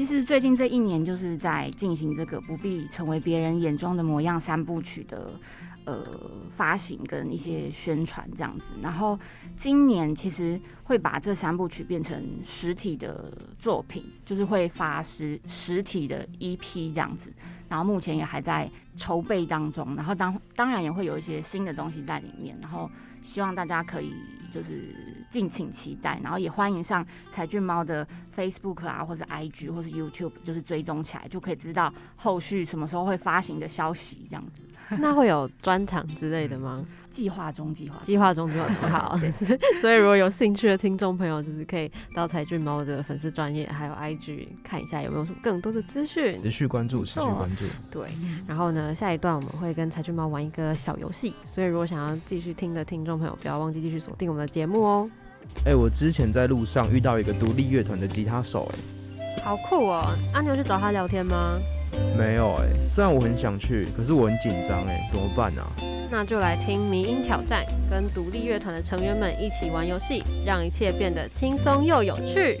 [0.00, 5.38] 其实最近这一年就是在进行这个不必成为别人眼中的模样三部曲的
[5.84, 6.02] 呃
[6.48, 9.18] 发行跟一些宣传这样子，然后
[9.54, 17.30] 今年其实会把这三部曲变成实体的作品，就是会发实实体的 EP 这样子，
[17.68, 22.90] 然后目前也还在筹备当中，然后当当然也会有一些新的东西在里面，然后
[23.22, 24.14] 希望大家可以。
[24.52, 24.92] 就是
[25.28, 28.04] 敬请期待，然后也欢迎上柴郡猫的
[28.34, 34.64] Facebook 啊，或者 IG 或是 YouTube，就是追踪起来，就可以知道后续什么时候会发行的消息，这样子。
[34.98, 36.84] 那会有专场之类的吗？
[37.10, 38.88] 计划中，计划计划中，计划中。
[38.88, 39.18] 好，
[39.80, 46.32] 所以如果有兴趣的听众朋友，就是可以到柴俊猫的粉丝专业还有 IG 看一下有没有什么更多的资讯。
[46.34, 47.64] 持续关注，持续关注。
[47.90, 48.08] 对，
[48.46, 55.10] 然后呢，下一段我们会跟柴俊猫玩一个小游戏，所以如果想要继续听的听众朋友，不要忘记继续锁定我们的节目哦。
[55.64, 58.70] 哎、欸，我之前在路上遇到一个独立乐团的吉他手、
[59.18, 60.16] 欸，哎，好酷哦！
[60.32, 61.58] 啊，你有去找他聊天吗？
[62.16, 65.66] 没有哎、欸，虽然我很想去，可是我很紧张哎，怎么办啊？
[66.10, 72.60] 那就来听迷音挑战，跟独立乐团的成员们一起玩游戏，让一切变得轻松又有趣。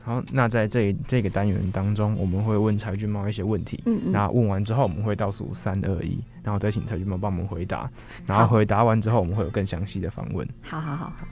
[0.00, 7.88] 好，那在这这个单元当中，我们会问柴俊猫一些问题，嗯嗯，那问完之后，我们会倒数三二一，然后再请柴俊猫帮我们回答，
[8.26, 10.46] 然后回答完之后，我们会有更详细的访问。
[10.62, 11.28] 好好好好，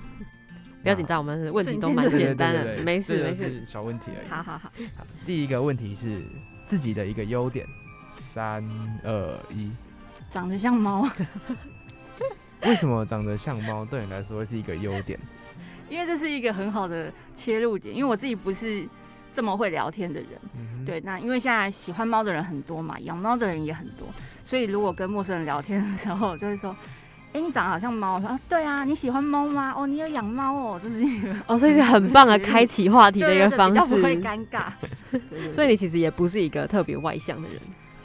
[0.82, 4.28] 不要紧张，我们的问题都蛮简单的，没事没事，小问题而已。
[4.28, 6.22] 好好好，好，第一个问题是。
[6.66, 7.66] 自己的一个优点，
[8.34, 8.62] 三
[9.04, 9.70] 二一，
[10.30, 11.08] 长得像猫。
[12.62, 15.18] 为什么长得像猫对你来说是一个优点？
[15.88, 17.94] 因为这是一个很好的切入点。
[17.94, 18.86] 因为我自己不是
[19.32, 21.00] 这么会聊天的人，嗯、对。
[21.02, 24.08] 那因为现在喜欢猫的人很多嘛，养猫的人也很多，
[24.44, 26.76] 所以如果跟陌生人聊天的时候，就会说。
[27.36, 28.18] 哎、欸，你长得好像猫。
[28.18, 29.74] 说啊，对啊，你喜欢猫吗？
[29.76, 35.52] 哦，你有养猫哦， 这是一个哦，所以是很棒的开启话题的一个方式，对对对，比较不会尴尬。
[35.54, 37.58] 所以你其实也不是一个特别外向的人。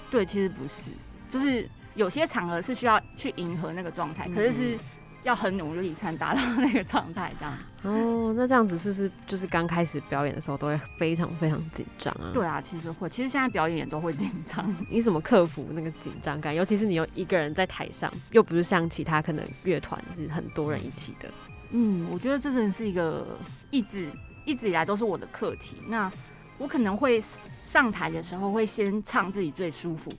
[0.09, 0.91] 对，其实不是，
[1.29, 1.65] 就是
[1.95, 4.77] 有些场合是需要去迎合那个状态，可是是。
[5.23, 8.33] 要很努力才能达到那个状态，这样哦。
[8.35, 12.31] 那这样子是不是就是刚开始表演的时候都会非常非常紧张啊？
[12.33, 13.07] 对啊，其实会。
[13.09, 14.75] 其实现在表演也都会紧张。
[14.89, 16.55] 你怎么克服那个紧张感？
[16.55, 21.29] 尤其是你又一个人在台上，又不是像其他可能乐团是很多人一起的。
[21.69, 23.25] 嗯，我觉得这真的是一个
[23.69, 24.09] 一直
[24.45, 25.77] 一直以来都是我的课题。
[25.87, 26.11] 那
[26.57, 27.21] 我可能会
[27.61, 30.11] 上台的时候会先唱自己最舒服，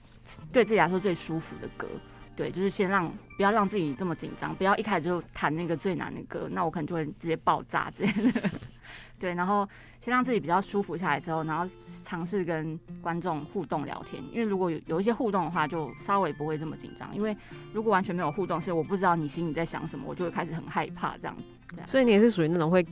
[0.52, 1.86] 对自己来说最舒服的歌。
[2.34, 8.50] 对，就是先让不要让自己这么紧张，不要一开始就弹那个最难的歌，那我可能就会直接爆炸之类的。
[9.18, 9.68] 对，然后
[10.00, 11.64] 先让自己比较舒服下来之后，然后
[12.02, 14.20] 尝试跟观众互动聊天。
[14.32, 17.14] 因为如果有有一些互动的话，就稍微不会这么紧张。
[17.14, 17.36] 因为
[17.72, 21.54] 如果完全没有互动，是我不知道你心里在想什么，我就会开始很害怕这样子。
[21.76, 22.84] 对，所以你也是属于那种会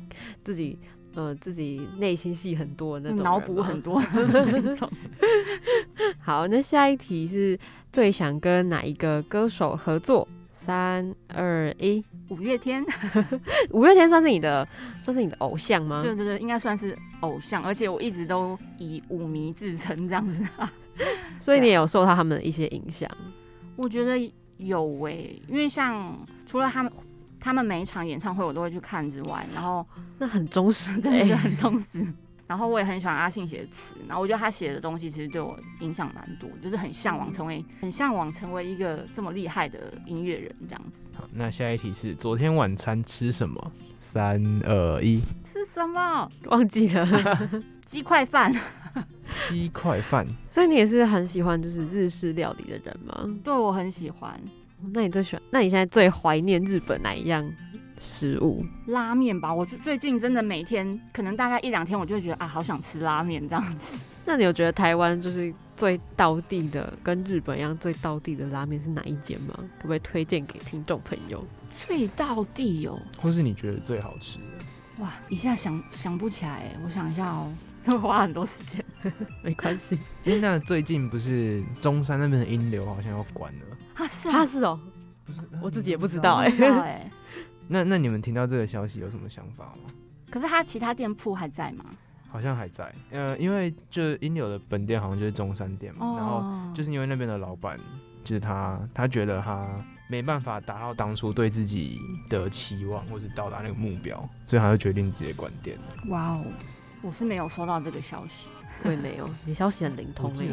[0.45, 0.79] 自己
[1.15, 4.91] 呃自己内心戏很多那种脑补很多那种。
[6.21, 7.59] 好，那下一题是。
[7.93, 10.29] 最想跟哪一个歌手合作？
[10.53, 12.85] 三二一，五月天。
[13.71, 14.65] 五月天算是你的，
[15.03, 16.01] 算是你的偶像吗？
[16.01, 20.47] 对对对，应该算是偶像，而且我一直都以舞迷自称这样子。
[21.41, 23.11] 所以你也有受到他们的一些影响？
[23.75, 24.17] 我觉得
[24.59, 26.93] 有诶、欸，因为像除了他们，
[27.41, 29.85] 他们每一场演唱会我都会去看之外，然后
[30.19, 32.07] 那很忠实的、欸，对，很忠实。
[32.47, 40.99] 然后我也很喜欢阿信写的词，然后我觉得他写的东西其实对我影响蛮多，就是很向往成为，很向往成为一个这么厉害的音乐人这样子。
[41.15, 43.73] 好，那下一题是昨天晚餐吃什么？
[44.01, 46.29] 三二一，吃什么？
[46.47, 47.07] 忘记了，
[47.87, 48.53] 鸡块饭。
[49.49, 50.27] 鸡块饭。
[50.51, 53.25] 所以你也是很喜欢就是日式料理的人吗？
[53.45, 54.41] 对，我很喜欢。
[54.93, 55.43] 那你最喜欢？
[55.51, 57.51] 那你现在最怀念日本哪一样
[57.99, 58.65] 食物？
[58.87, 59.53] 拉面吧。
[59.53, 64.05] 我最近真的每天，可能大概一两天，我就会觉得啊，好想吃拉面这样子。
[64.25, 69.55] 那你有觉得台湾就是最道地的，跟日本一样最道地的拉面是哪一间吗？
[69.79, 71.45] 可不可以推荐给听众朋友？
[71.77, 75.03] 最道地哦，或是你觉得最好吃的？
[75.05, 78.85] 哇，一下想想不起来，我想一下哦，这会花很多时间。
[79.43, 83.77] 没关系，因为那最近不是中山那边的音流好像要关了。
[83.95, 84.79] 啊是啊，他是哦，
[85.25, 87.11] 不是，我自己也不知道哎、欸。
[87.69, 89.91] 那那你们听到这个消息有什么想法吗？
[90.31, 91.85] 可是他其他店铺还在吗？
[92.29, 92.93] 好像还在。
[93.11, 97.77] 呃，因为就音流的本店好像就是中山店嘛，哦、然后就是因为那边的老板，
[98.23, 99.69] 就是他，他觉得他
[100.09, 104.17] 没办法达到当初对自己的期望，或是到达那个目标，
[104.47, 105.77] 所以他就决定直接关店。
[106.09, 106.45] 哇哦，
[107.03, 108.49] 我是没有收到这个消息。
[108.83, 110.47] 我也没有，你消息很灵通哎、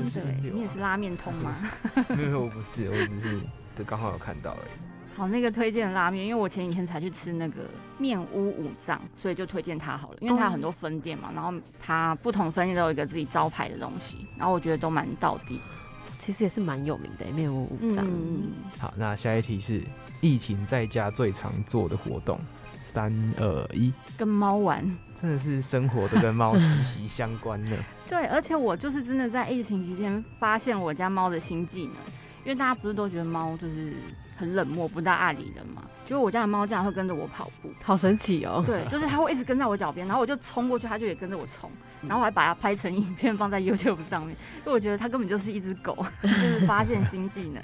[0.54, 1.56] 你也是拉面通吗？
[2.10, 3.40] 没有，我不是，我只是
[3.76, 4.70] 就刚好有看到而已。
[5.16, 7.62] 好，那个推荐的拉面，因为我前几天才去吃那个
[7.98, 15.60] 面屋五藏，所以就推荐它好了，因为它有很多分店嘛，然后它不同分店都有一个自己招牌的东西，然后我觉得都蛮到地，
[16.20, 18.06] 其实也是蛮有名的面屋五藏。
[18.06, 19.82] 嗯，好，那下一题是
[20.22, 22.40] 疫情在家最常做的活动。
[22.98, 24.84] 三二一，跟猫玩，
[25.14, 27.78] 真的是生活都跟猫息息相关的。
[28.10, 31.94] 对，而且我就是真的在疫情期间发现我家猫的新技能，
[32.44, 33.94] 因为大家不是都觉得猫就是
[34.36, 35.84] 很冷漠、不大爱理人嘛？
[36.08, 38.64] 就我家的猫竟然会跟着我跑步，好神奇哦！
[38.66, 41.70] 对，就是它会一直跟在我脚边，然后我就冲过去，它就也跟着我冲，
[42.02, 47.62] 然后我还把它拍成影片放在 YouTube 上面，因为我觉得它根本就是一只狗， 就是发现新技能。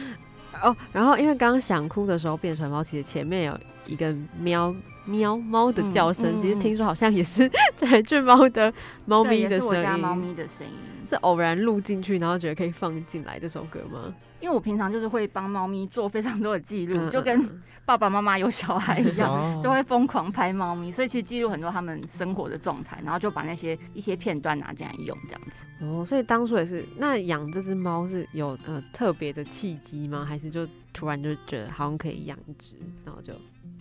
[0.62, 4.74] 哦，然后因为刚刚想哭的时候变成猫，其实前面有一个喵
[5.04, 8.72] 喵猫的叫声，嗯嗯、其实听说好像也是 这只猫的
[9.04, 10.72] 猫咪的声音，是我家猫咪的声音，
[11.08, 14.14] 是偶然录进去，然后觉得可以放进来这首歌吗？
[14.40, 17.48] 因为我平常就是会帮猫咪做非常多的记录，就跟
[17.86, 25.64] 爸爸妈妈有小孩一样， 就会疯狂拍猫咪，所以其实记录很多他们生活的状态，然后就把那些一些片段拿进来用，这样子。
[25.84, 30.24] 哦，所以当初也是，那养这只猫是有呃特别的契机吗？
[30.28, 32.74] 还是就突然就觉得好像可以养一只，
[33.04, 33.32] 然后就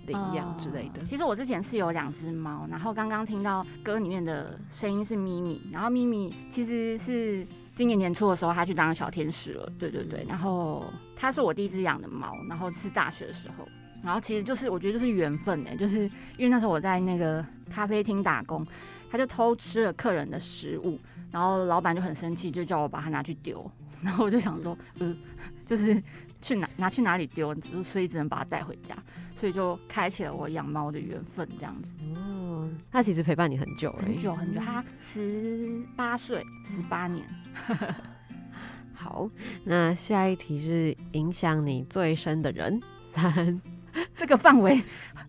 [0.05, 1.03] 领养之类的？
[1.03, 7.45] 其实我之前是有两只猫，然后刚刚听到歌里面的声音是咪咪，然后咪咪其实是。
[7.77, 9.69] 今年年初的时候，它去当小天使了。
[9.77, 13.67] 对对对，然后它是我第一只养的猫，然后是大学的时候，
[14.01, 16.03] 然后其实就是我觉得就是缘分哎，就是
[16.37, 18.65] 因为那时候我在那个咖啡厅打工，
[19.11, 20.97] 他就偷吃了客人的食物，
[21.31, 23.69] 然后老板就很生气，就叫我把它拿去丢，
[24.01, 25.17] 然后我就想说，嗯，
[25.65, 26.01] 就是
[26.45, 28.95] 去哪拿去哪里丢，所以只能把它带回家，
[29.35, 31.89] 所以就开启了我养猫的缘分这样子。
[32.15, 37.25] 哦，它其实陪伴你很久了，很久很久，它十八岁，十八年。
[38.93, 39.27] 好，
[39.63, 42.79] 那下一题是影响你最深的人。
[43.11, 43.59] 三，
[44.15, 44.79] 这个范围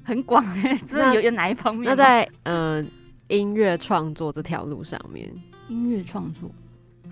[0.05, 1.89] 很广哎，是有有哪一方面？
[1.89, 5.33] 那在嗯、呃、音乐创作这条路上面，
[5.69, 6.51] 音乐创作。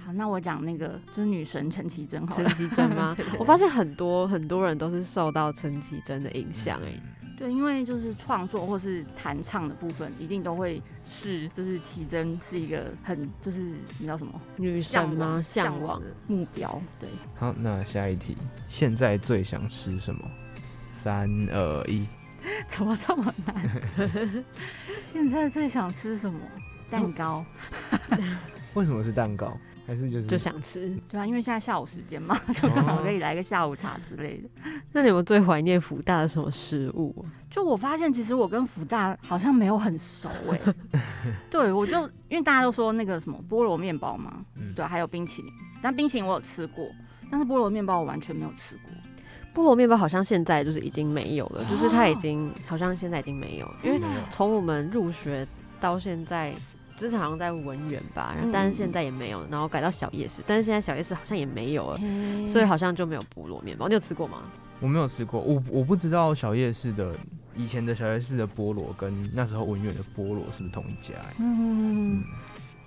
[0.04, 3.16] 好，那我讲那个就是女神陈绮贞，好，陈绮贞吗？
[3.38, 6.92] 我发现很多很多人都是受到陈绮贞的影响哎。
[7.36, 15.42] 对，因为就是创作或是弹唱的部分，一定都会是就是綺贞是一个很就是你知道什么女神吗？
[15.42, 16.80] 向往的目标。
[17.00, 18.36] 对，好，那下一题，
[18.68, 20.20] 现在最想吃什么？
[20.92, 22.06] 三二一，
[22.68, 24.44] 怎么这么难？
[25.02, 26.38] 现在最想吃什么？
[26.88, 27.44] 蛋糕。
[28.74, 29.58] 为什么是蛋糕？
[29.86, 34.48] 还是就是就想吃，对啊，因为现在下午时间嘛， 就刚好可以来个下午茶之类的。
[34.64, 37.24] 哦、那你们最怀念福大的什么食物？
[37.50, 41.02] 就我发现，其实我跟福大好像没有很熟哎、欸。
[41.50, 45.52] 对，我就因为大家都说那个什么菠萝面包嘛，嗯、对，还有冰淇淋。
[45.82, 46.88] 但冰淇淋我有吃过，
[47.30, 48.92] 但是菠萝面包我完全没有吃过。
[49.54, 55.46] 菠萝面包好像现在就是已经没有了，哦、就是它已经好像现在已经没有了，因为从我们入学
[55.78, 56.54] 到现在。
[56.96, 63.88] 之前好像在文园吧，但是现在也没有，然后改到小夜市，但是现在小夜市好像也没有了，嗯、所以好像就没有菠萝面包。
[63.88, 64.42] 你有吃过吗？
[64.80, 67.14] 我没有吃过，我我不知道小夜市的
[67.56, 71.14] 以前的小夜市的菠萝跟那时候文园的菠萝是不是同一家？
[71.38, 72.24] 嗯，嗯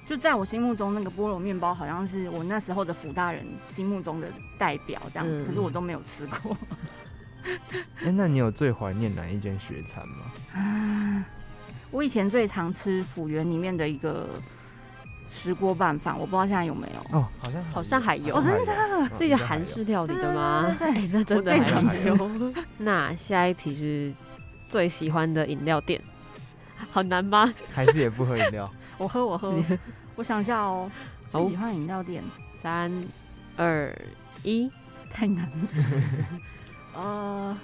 [0.05, 4.27] 就在我心目中，那个菠萝面包好像是我那时候的福大人心目中的
[4.57, 6.55] 代表这样子，嗯、可是我都没有吃过。
[7.99, 11.25] 哎、欸，那你有最怀念哪一间学餐吗？
[11.91, 14.29] 我以前最常吃府园里面的一个
[15.27, 20.75] 石锅拌饭，我不知道现在有没有哦，好像好像还有，哦，真的，是一个韩式料理的吗？
[20.79, 22.13] 对，那真的最常吃。
[22.77, 24.13] 那下一题是
[24.67, 26.01] 最喜欢的饮料店，
[26.91, 27.53] 好难吗？
[27.73, 28.69] 还是也不喝饮料？
[28.97, 29.53] 我喝，我喝。
[30.15, 30.89] 我想一下哦，
[31.29, 32.23] 最喜欢饮料店，
[32.63, 32.91] 三
[33.55, 33.95] 二
[34.43, 34.71] 一，
[35.09, 35.55] 太难了。
[36.95, 37.57] 呃，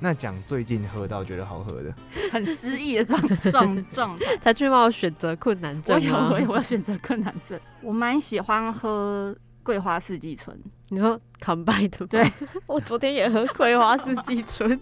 [0.00, 1.94] 那讲最近喝到觉得好喝的，
[2.32, 3.20] 很失意的状
[3.50, 4.36] 状状态。
[4.38, 6.30] 才去冒选择困难症吗？
[6.32, 7.58] 我有，我有选择困难症。
[7.82, 10.58] 我蛮喜欢喝桂花四季春。
[10.88, 12.06] 你说康拜的吗？
[12.10, 12.24] 对，
[12.66, 14.78] 我昨天也喝桂花四季春。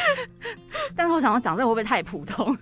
[0.96, 2.56] 但是我想要讲这个会不会太普通？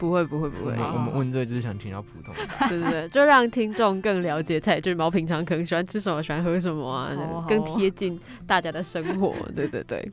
[0.00, 9.32] 不会不会不会，我们问这就是想听到普通的，对对对，就让听众更了解蔡俊猫平常可能喜欢吃什么，喜欢喝什么啊，哦、更贴近大家的生活。
[9.54, 10.10] 对对对，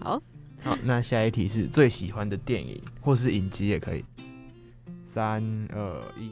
[0.00, 0.22] 好，
[0.62, 4.04] 好，那下一题是最喜欢的电影或是影集也可以。
[5.06, 5.42] 三
[5.74, 6.30] 二一，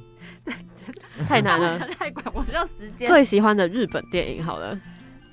[1.26, 3.08] 太难了，太管，我需要时间。
[3.08, 4.74] 最喜欢的日本电影好了，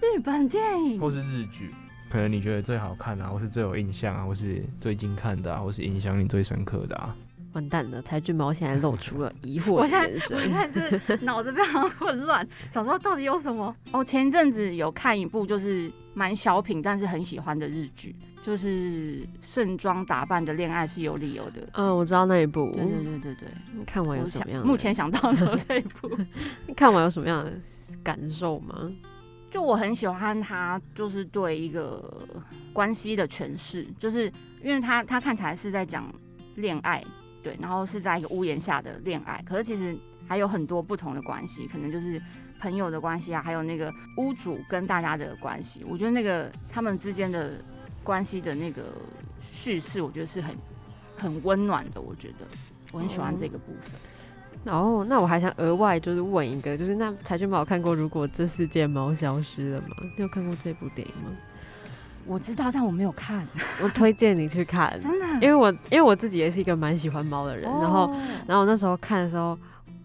[0.02, 1.74] 日本电影或是日剧，
[2.10, 7.16] 可能你觉得最好看啊，或是最有印象啊，或是最近看的啊，或是影响你最深刻的啊。
[7.54, 10.36] 完蛋了，柴俊猫现在露出了疑惑的眼神。
[10.36, 13.74] 我现在，我现在是脑子非常混乱，想说到底有什么？
[13.94, 21.68] 哦，前一阵子有看一部就是蛮小品，但是很喜欢的日剧，就是盛装打扮的恋爱是有理由的。
[21.74, 22.72] 嗯，我知道那一部。
[22.76, 23.49] 对对对对对。
[23.86, 24.66] 看完有什么样？
[24.66, 26.09] 目前想到的时 候这一部。
[26.76, 27.53] 看完有什么样的
[28.01, 28.89] 感受吗？
[29.51, 32.28] 就我很喜欢他，就是对一个
[32.74, 34.32] 关系的诠释，就是
[34.63, 36.11] 因为他他看起来是在讲
[36.55, 37.03] 恋爱。
[37.43, 39.95] 对，然后是在一个屋檐下的恋爱，可是其实
[40.28, 42.20] 还有很多不同的关系，可能就是
[42.66, 45.86] 朋友的关系啊，还有那个屋主跟大家的关系。
[45.88, 47.51] 我觉得那个他们之间的
[48.03, 48.86] 关系的那个
[49.39, 50.55] 叙事，我觉得是很
[51.16, 52.01] 很温暖的。
[52.01, 52.45] 我觉得
[52.91, 53.91] 我很喜欢这个部分。
[54.63, 59.95] 然后、哦，那我还想额外就是问一个，就是那柴郡猫有看过《如果这世界猫消失了》吗？
[60.18, 61.30] 你有看过这部电影吗？
[62.26, 63.47] 我知道，但我没有看。
[63.84, 68.11] 我推荐你去看， 真的，因为我因为我自己也是一个蛮喜欢猫的人，然后
[68.47, 69.55] 然后我那时候看的时候，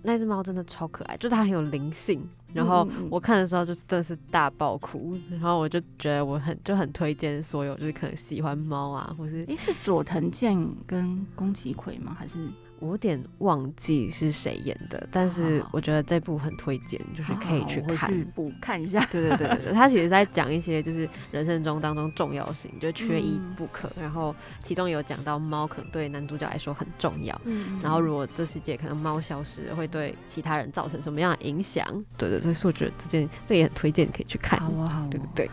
[0.02, 2.28] 那只猫真的超可爱，就是它很有灵性。
[2.52, 12.14] 然后我看的时候就真的是大爆哭，然后我就觉得我很就很推荐所有就是可能喜欢猫啊，或是诶是佐藤健跟宫崎葵吗？
[12.18, 12.38] 还是？
[12.80, 19.04] 我有点忘记是谁演的，但是我觉得这部很推荐，就是可以去看，去补看一下。
[19.12, 23.88] 对对对对，他其实在讲一些就是人生中当中重要性，就缺一不可。
[23.96, 31.86] 嗯、然后其中有讲到猫可能对男主角来说很重要，嗯、然后如果这世界可能猫消失，会对其他人造成什么样的影响？
[32.16, 34.58] 对对对，所以我觉得这件这也很推荐，可以去看。
[34.58, 35.50] 好啊好啊，对不对？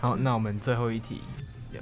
[0.00, 1.22] 好，那我们最后一题，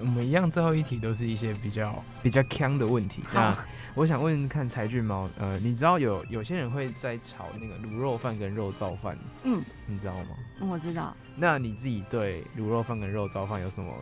[0.00, 3.22] 我们一样最后一题都是一些比较比较坑的问题。
[3.32, 3.56] 那
[3.94, 10.30] 我想问看柴俊猫，呃，你知道有有些人会在炒那个卤肉饭跟肉燥饭，嗯，你知道吗？
[10.60, 11.14] 嗯，我知道。
[11.36, 13.92] 那你自己对卤肉饭跟肉燥饭有什么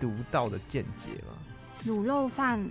[0.00, 1.34] 独到的见解吗？
[1.86, 2.64] 卤肉饭，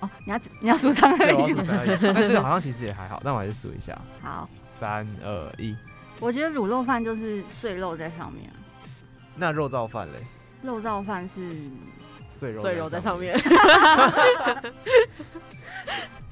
[0.00, 4.00] 哦，你要你要数三二一，那 这个好像其实也还好，但我还是数一下。
[4.22, 5.74] 好，三二一。
[6.20, 8.50] 我觉得卤肉饭就是碎肉在上面。
[9.34, 10.18] 那肉燥饭嘞？
[10.62, 11.50] 肉燥饭是
[12.28, 13.34] 碎肉碎肉在上面。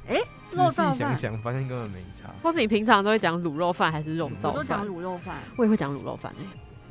[0.09, 0.16] 哎，
[0.53, 2.31] 肉燥饭，想想发现根本没差。
[2.43, 4.53] 或是你平常都会讲卤肉饭还是肉燥饭？
[4.53, 6.45] 我都讲卤肉饭，我也会讲卤肉饭哎。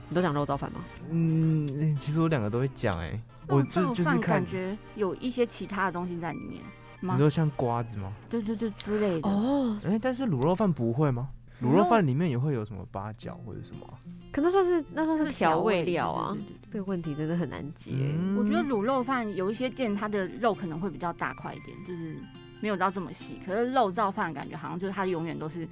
[0.09, 0.79] 你都讲肉燥饭吗？
[1.09, 3.19] 嗯，其实我两个都会讲哎。
[3.47, 6.61] 我就就是感觉有一些其他的东西在里面。
[6.99, 8.11] 你说像瓜子吗？
[8.29, 9.29] 对对对，之类的。
[9.29, 11.29] 哦，哎，但是卤肉饭不会吗？
[11.61, 13.87] 卤肉饭里面也会有什么八角或者什么？
[14.31, 16.37] 可能算是那算是调味料啊。
[16.71, 17.91] 这个问题真的很难解。
[18.37, 22.17] 我觉得卤肉饭有一些店，它的肉可能会比较大块一点，就是。
[22.59, 25.69] 没有到这么细，可是肉燥饭感觉好像就是它永远都是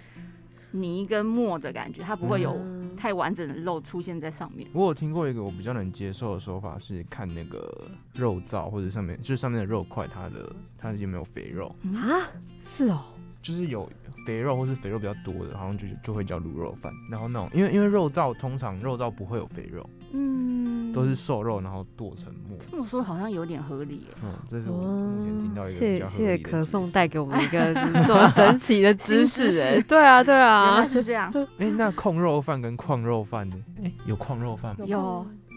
[0.70, 2.56] 泥跟沫的感觉，它不会有
[2.96, 4.70] 太完整的肉出现在上面。
[4.72, 12.30] 我有听过一个我比较能接受的说法，是看那个肉燥或者上面，就是上面的肉块，它的它有没有肥肉啊？
[12.78, 13.06] 是哦，
[13.42, 13.92] 就是有
[14.26, 16.92] 肥肉或是肥肉比较多的，好像就就会叫卤肉饭。
[17.10, 19.88] 然后那种因为因为肉燥通常肉燥不会有肥肉。
[20.18, 22.58] 嗯，都是瘦肉，然后剁成末。
[22.72, 24.08] 这么说好像有点合理耶。
[24.24, 26.26] 嗯，这是我目前听到一个比较合理的。
[26.26, 27.74] 谢谢可颂带给我们一个
[28.08, 29.82] 这么神奇的知识哎。
[29.82, 31.30] 对啊，对啊，原来是这样。
[31.58, 33.58] 哎、欸，那控肉饭跟矿肉饭呢？
[33.80, 34.86] 哎、欸，有矿肉饭吗？
[34.86, 34.98] 有。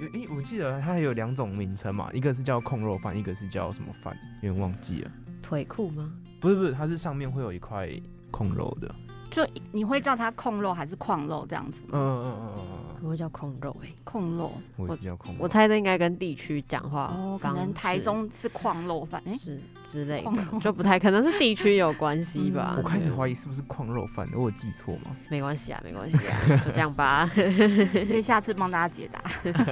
[0.00, 4.16] 有哎、欸，我记得它还有两种名称嘛，一个是叫控肉饭，一个是叫什么饭？
[4.42, 5.10] 有点忘记了。
[5.42, 6.12] 腿裤吗？
[6.40, 7.88] 不是不是，它是上面会有一块
[8.30, 8.94] 控肉的。
[9.30, 11.78] 就你会叫它控肉还是矿肉这样子？
[11.92, 12.94] 嗯嗯嗯嗯嗯。
[13.02, 15.38] 我会叫控肉哎，控肉，我是叫控肉。
[15.40, 19.60] 我猜这应该跟地区讲话哦，可能台中是矿肉饭哎，是
[19.90, 22.74] 之类的，就不太可能是地区有关系吧。
[22.76, 25.16] 我开始怀疑是不是矿肉饭，我有记错吗？
[25.28, 27.28] 没关系啊，没关系啊，就这样吧。
[27.34, 29.22] 可以下次帮大家解答。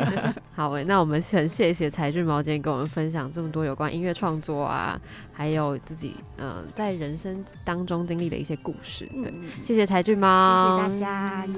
[0.55, 4.99] 好诶，那我们很谢谢柴俊猫今天跟我们分享这么多有关音乐创作啊，
[5.33, 9.07] 还有自己嗯在人生当中经历的一些故事。
[9.23, 11.55] 对，谢谢柴俊猫，谢谢大家耶。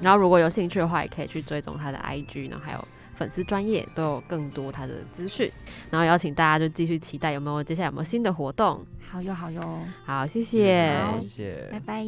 [0.00, 2.88] 然后如果有兴趣的话，也可以去追踪他的 IG，然后还有
[3.20, 5.52] 粉丝专业都有更多他的资讯。
[5.90, 8.82] 然后邀请大家就继续期待有没有接下来有没有新的活动。
[9.06, 12.02] 好哟好哟，好谢谢，好谢谢，拜拜。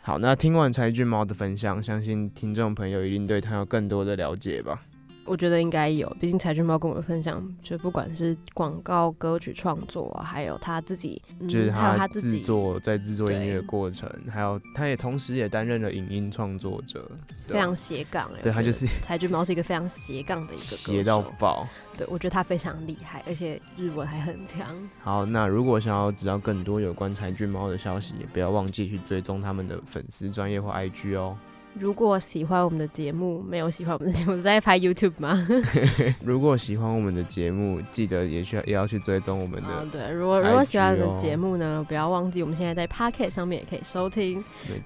[0.00, 4.80] 好，那听完柴俊猫的分享，相信听众朋友一定对他有更多的了解吧。
[5.28, 17.10] 我觉得应该有，毕竟柴郡猫跟我们分享，就不管是广告歌曲创作啊，还有他自己，嗯、就是他制作在制作音乐的过程，还有他也同时也担任了影音创作者，
[17.46, 18.30] 非常斜杠。
[18.42, 21.66] 对，他就是 柴郡猫是一个非常斜杠的一个斜到爆。
[21.96, 24.66] 对，我觉得他非常厉害，而且日文还很强。
[25.00, 31.36] 好，那如果想要知道更多有关柴郡猫的消息，也不要忘记去追踪他们的粉丝专业或 IG 哦。
[31.78, 35.46] 如果喜欢我们的节目，没有喜欢我们的节目，是在拍 YouTube 吗？
[36.22, 39.86] 如果喜欢我们的节目，记得也需要也要去追踪我们的、哦。
[39.90, 44.42] 对，如果如果喜欢我们的节目呢，不要忘记我们现在在 Pocket 上面也可以收听。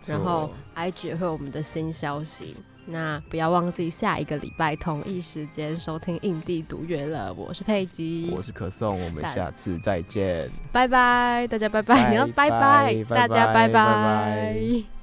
[0.06, 7.32] 然后 IG 也会有我们的新消息，那不要忘记下一个礼拜同一时间收听印地读乐了。
[7.32, 10.50] 我是佩吉，我是可颂，我们下次再见。
[10.70, 13.68] 拜拜，大家拜拜，你要 拜拜，大家拜拜。
[13.68, 15.01] 拜拜拜拜。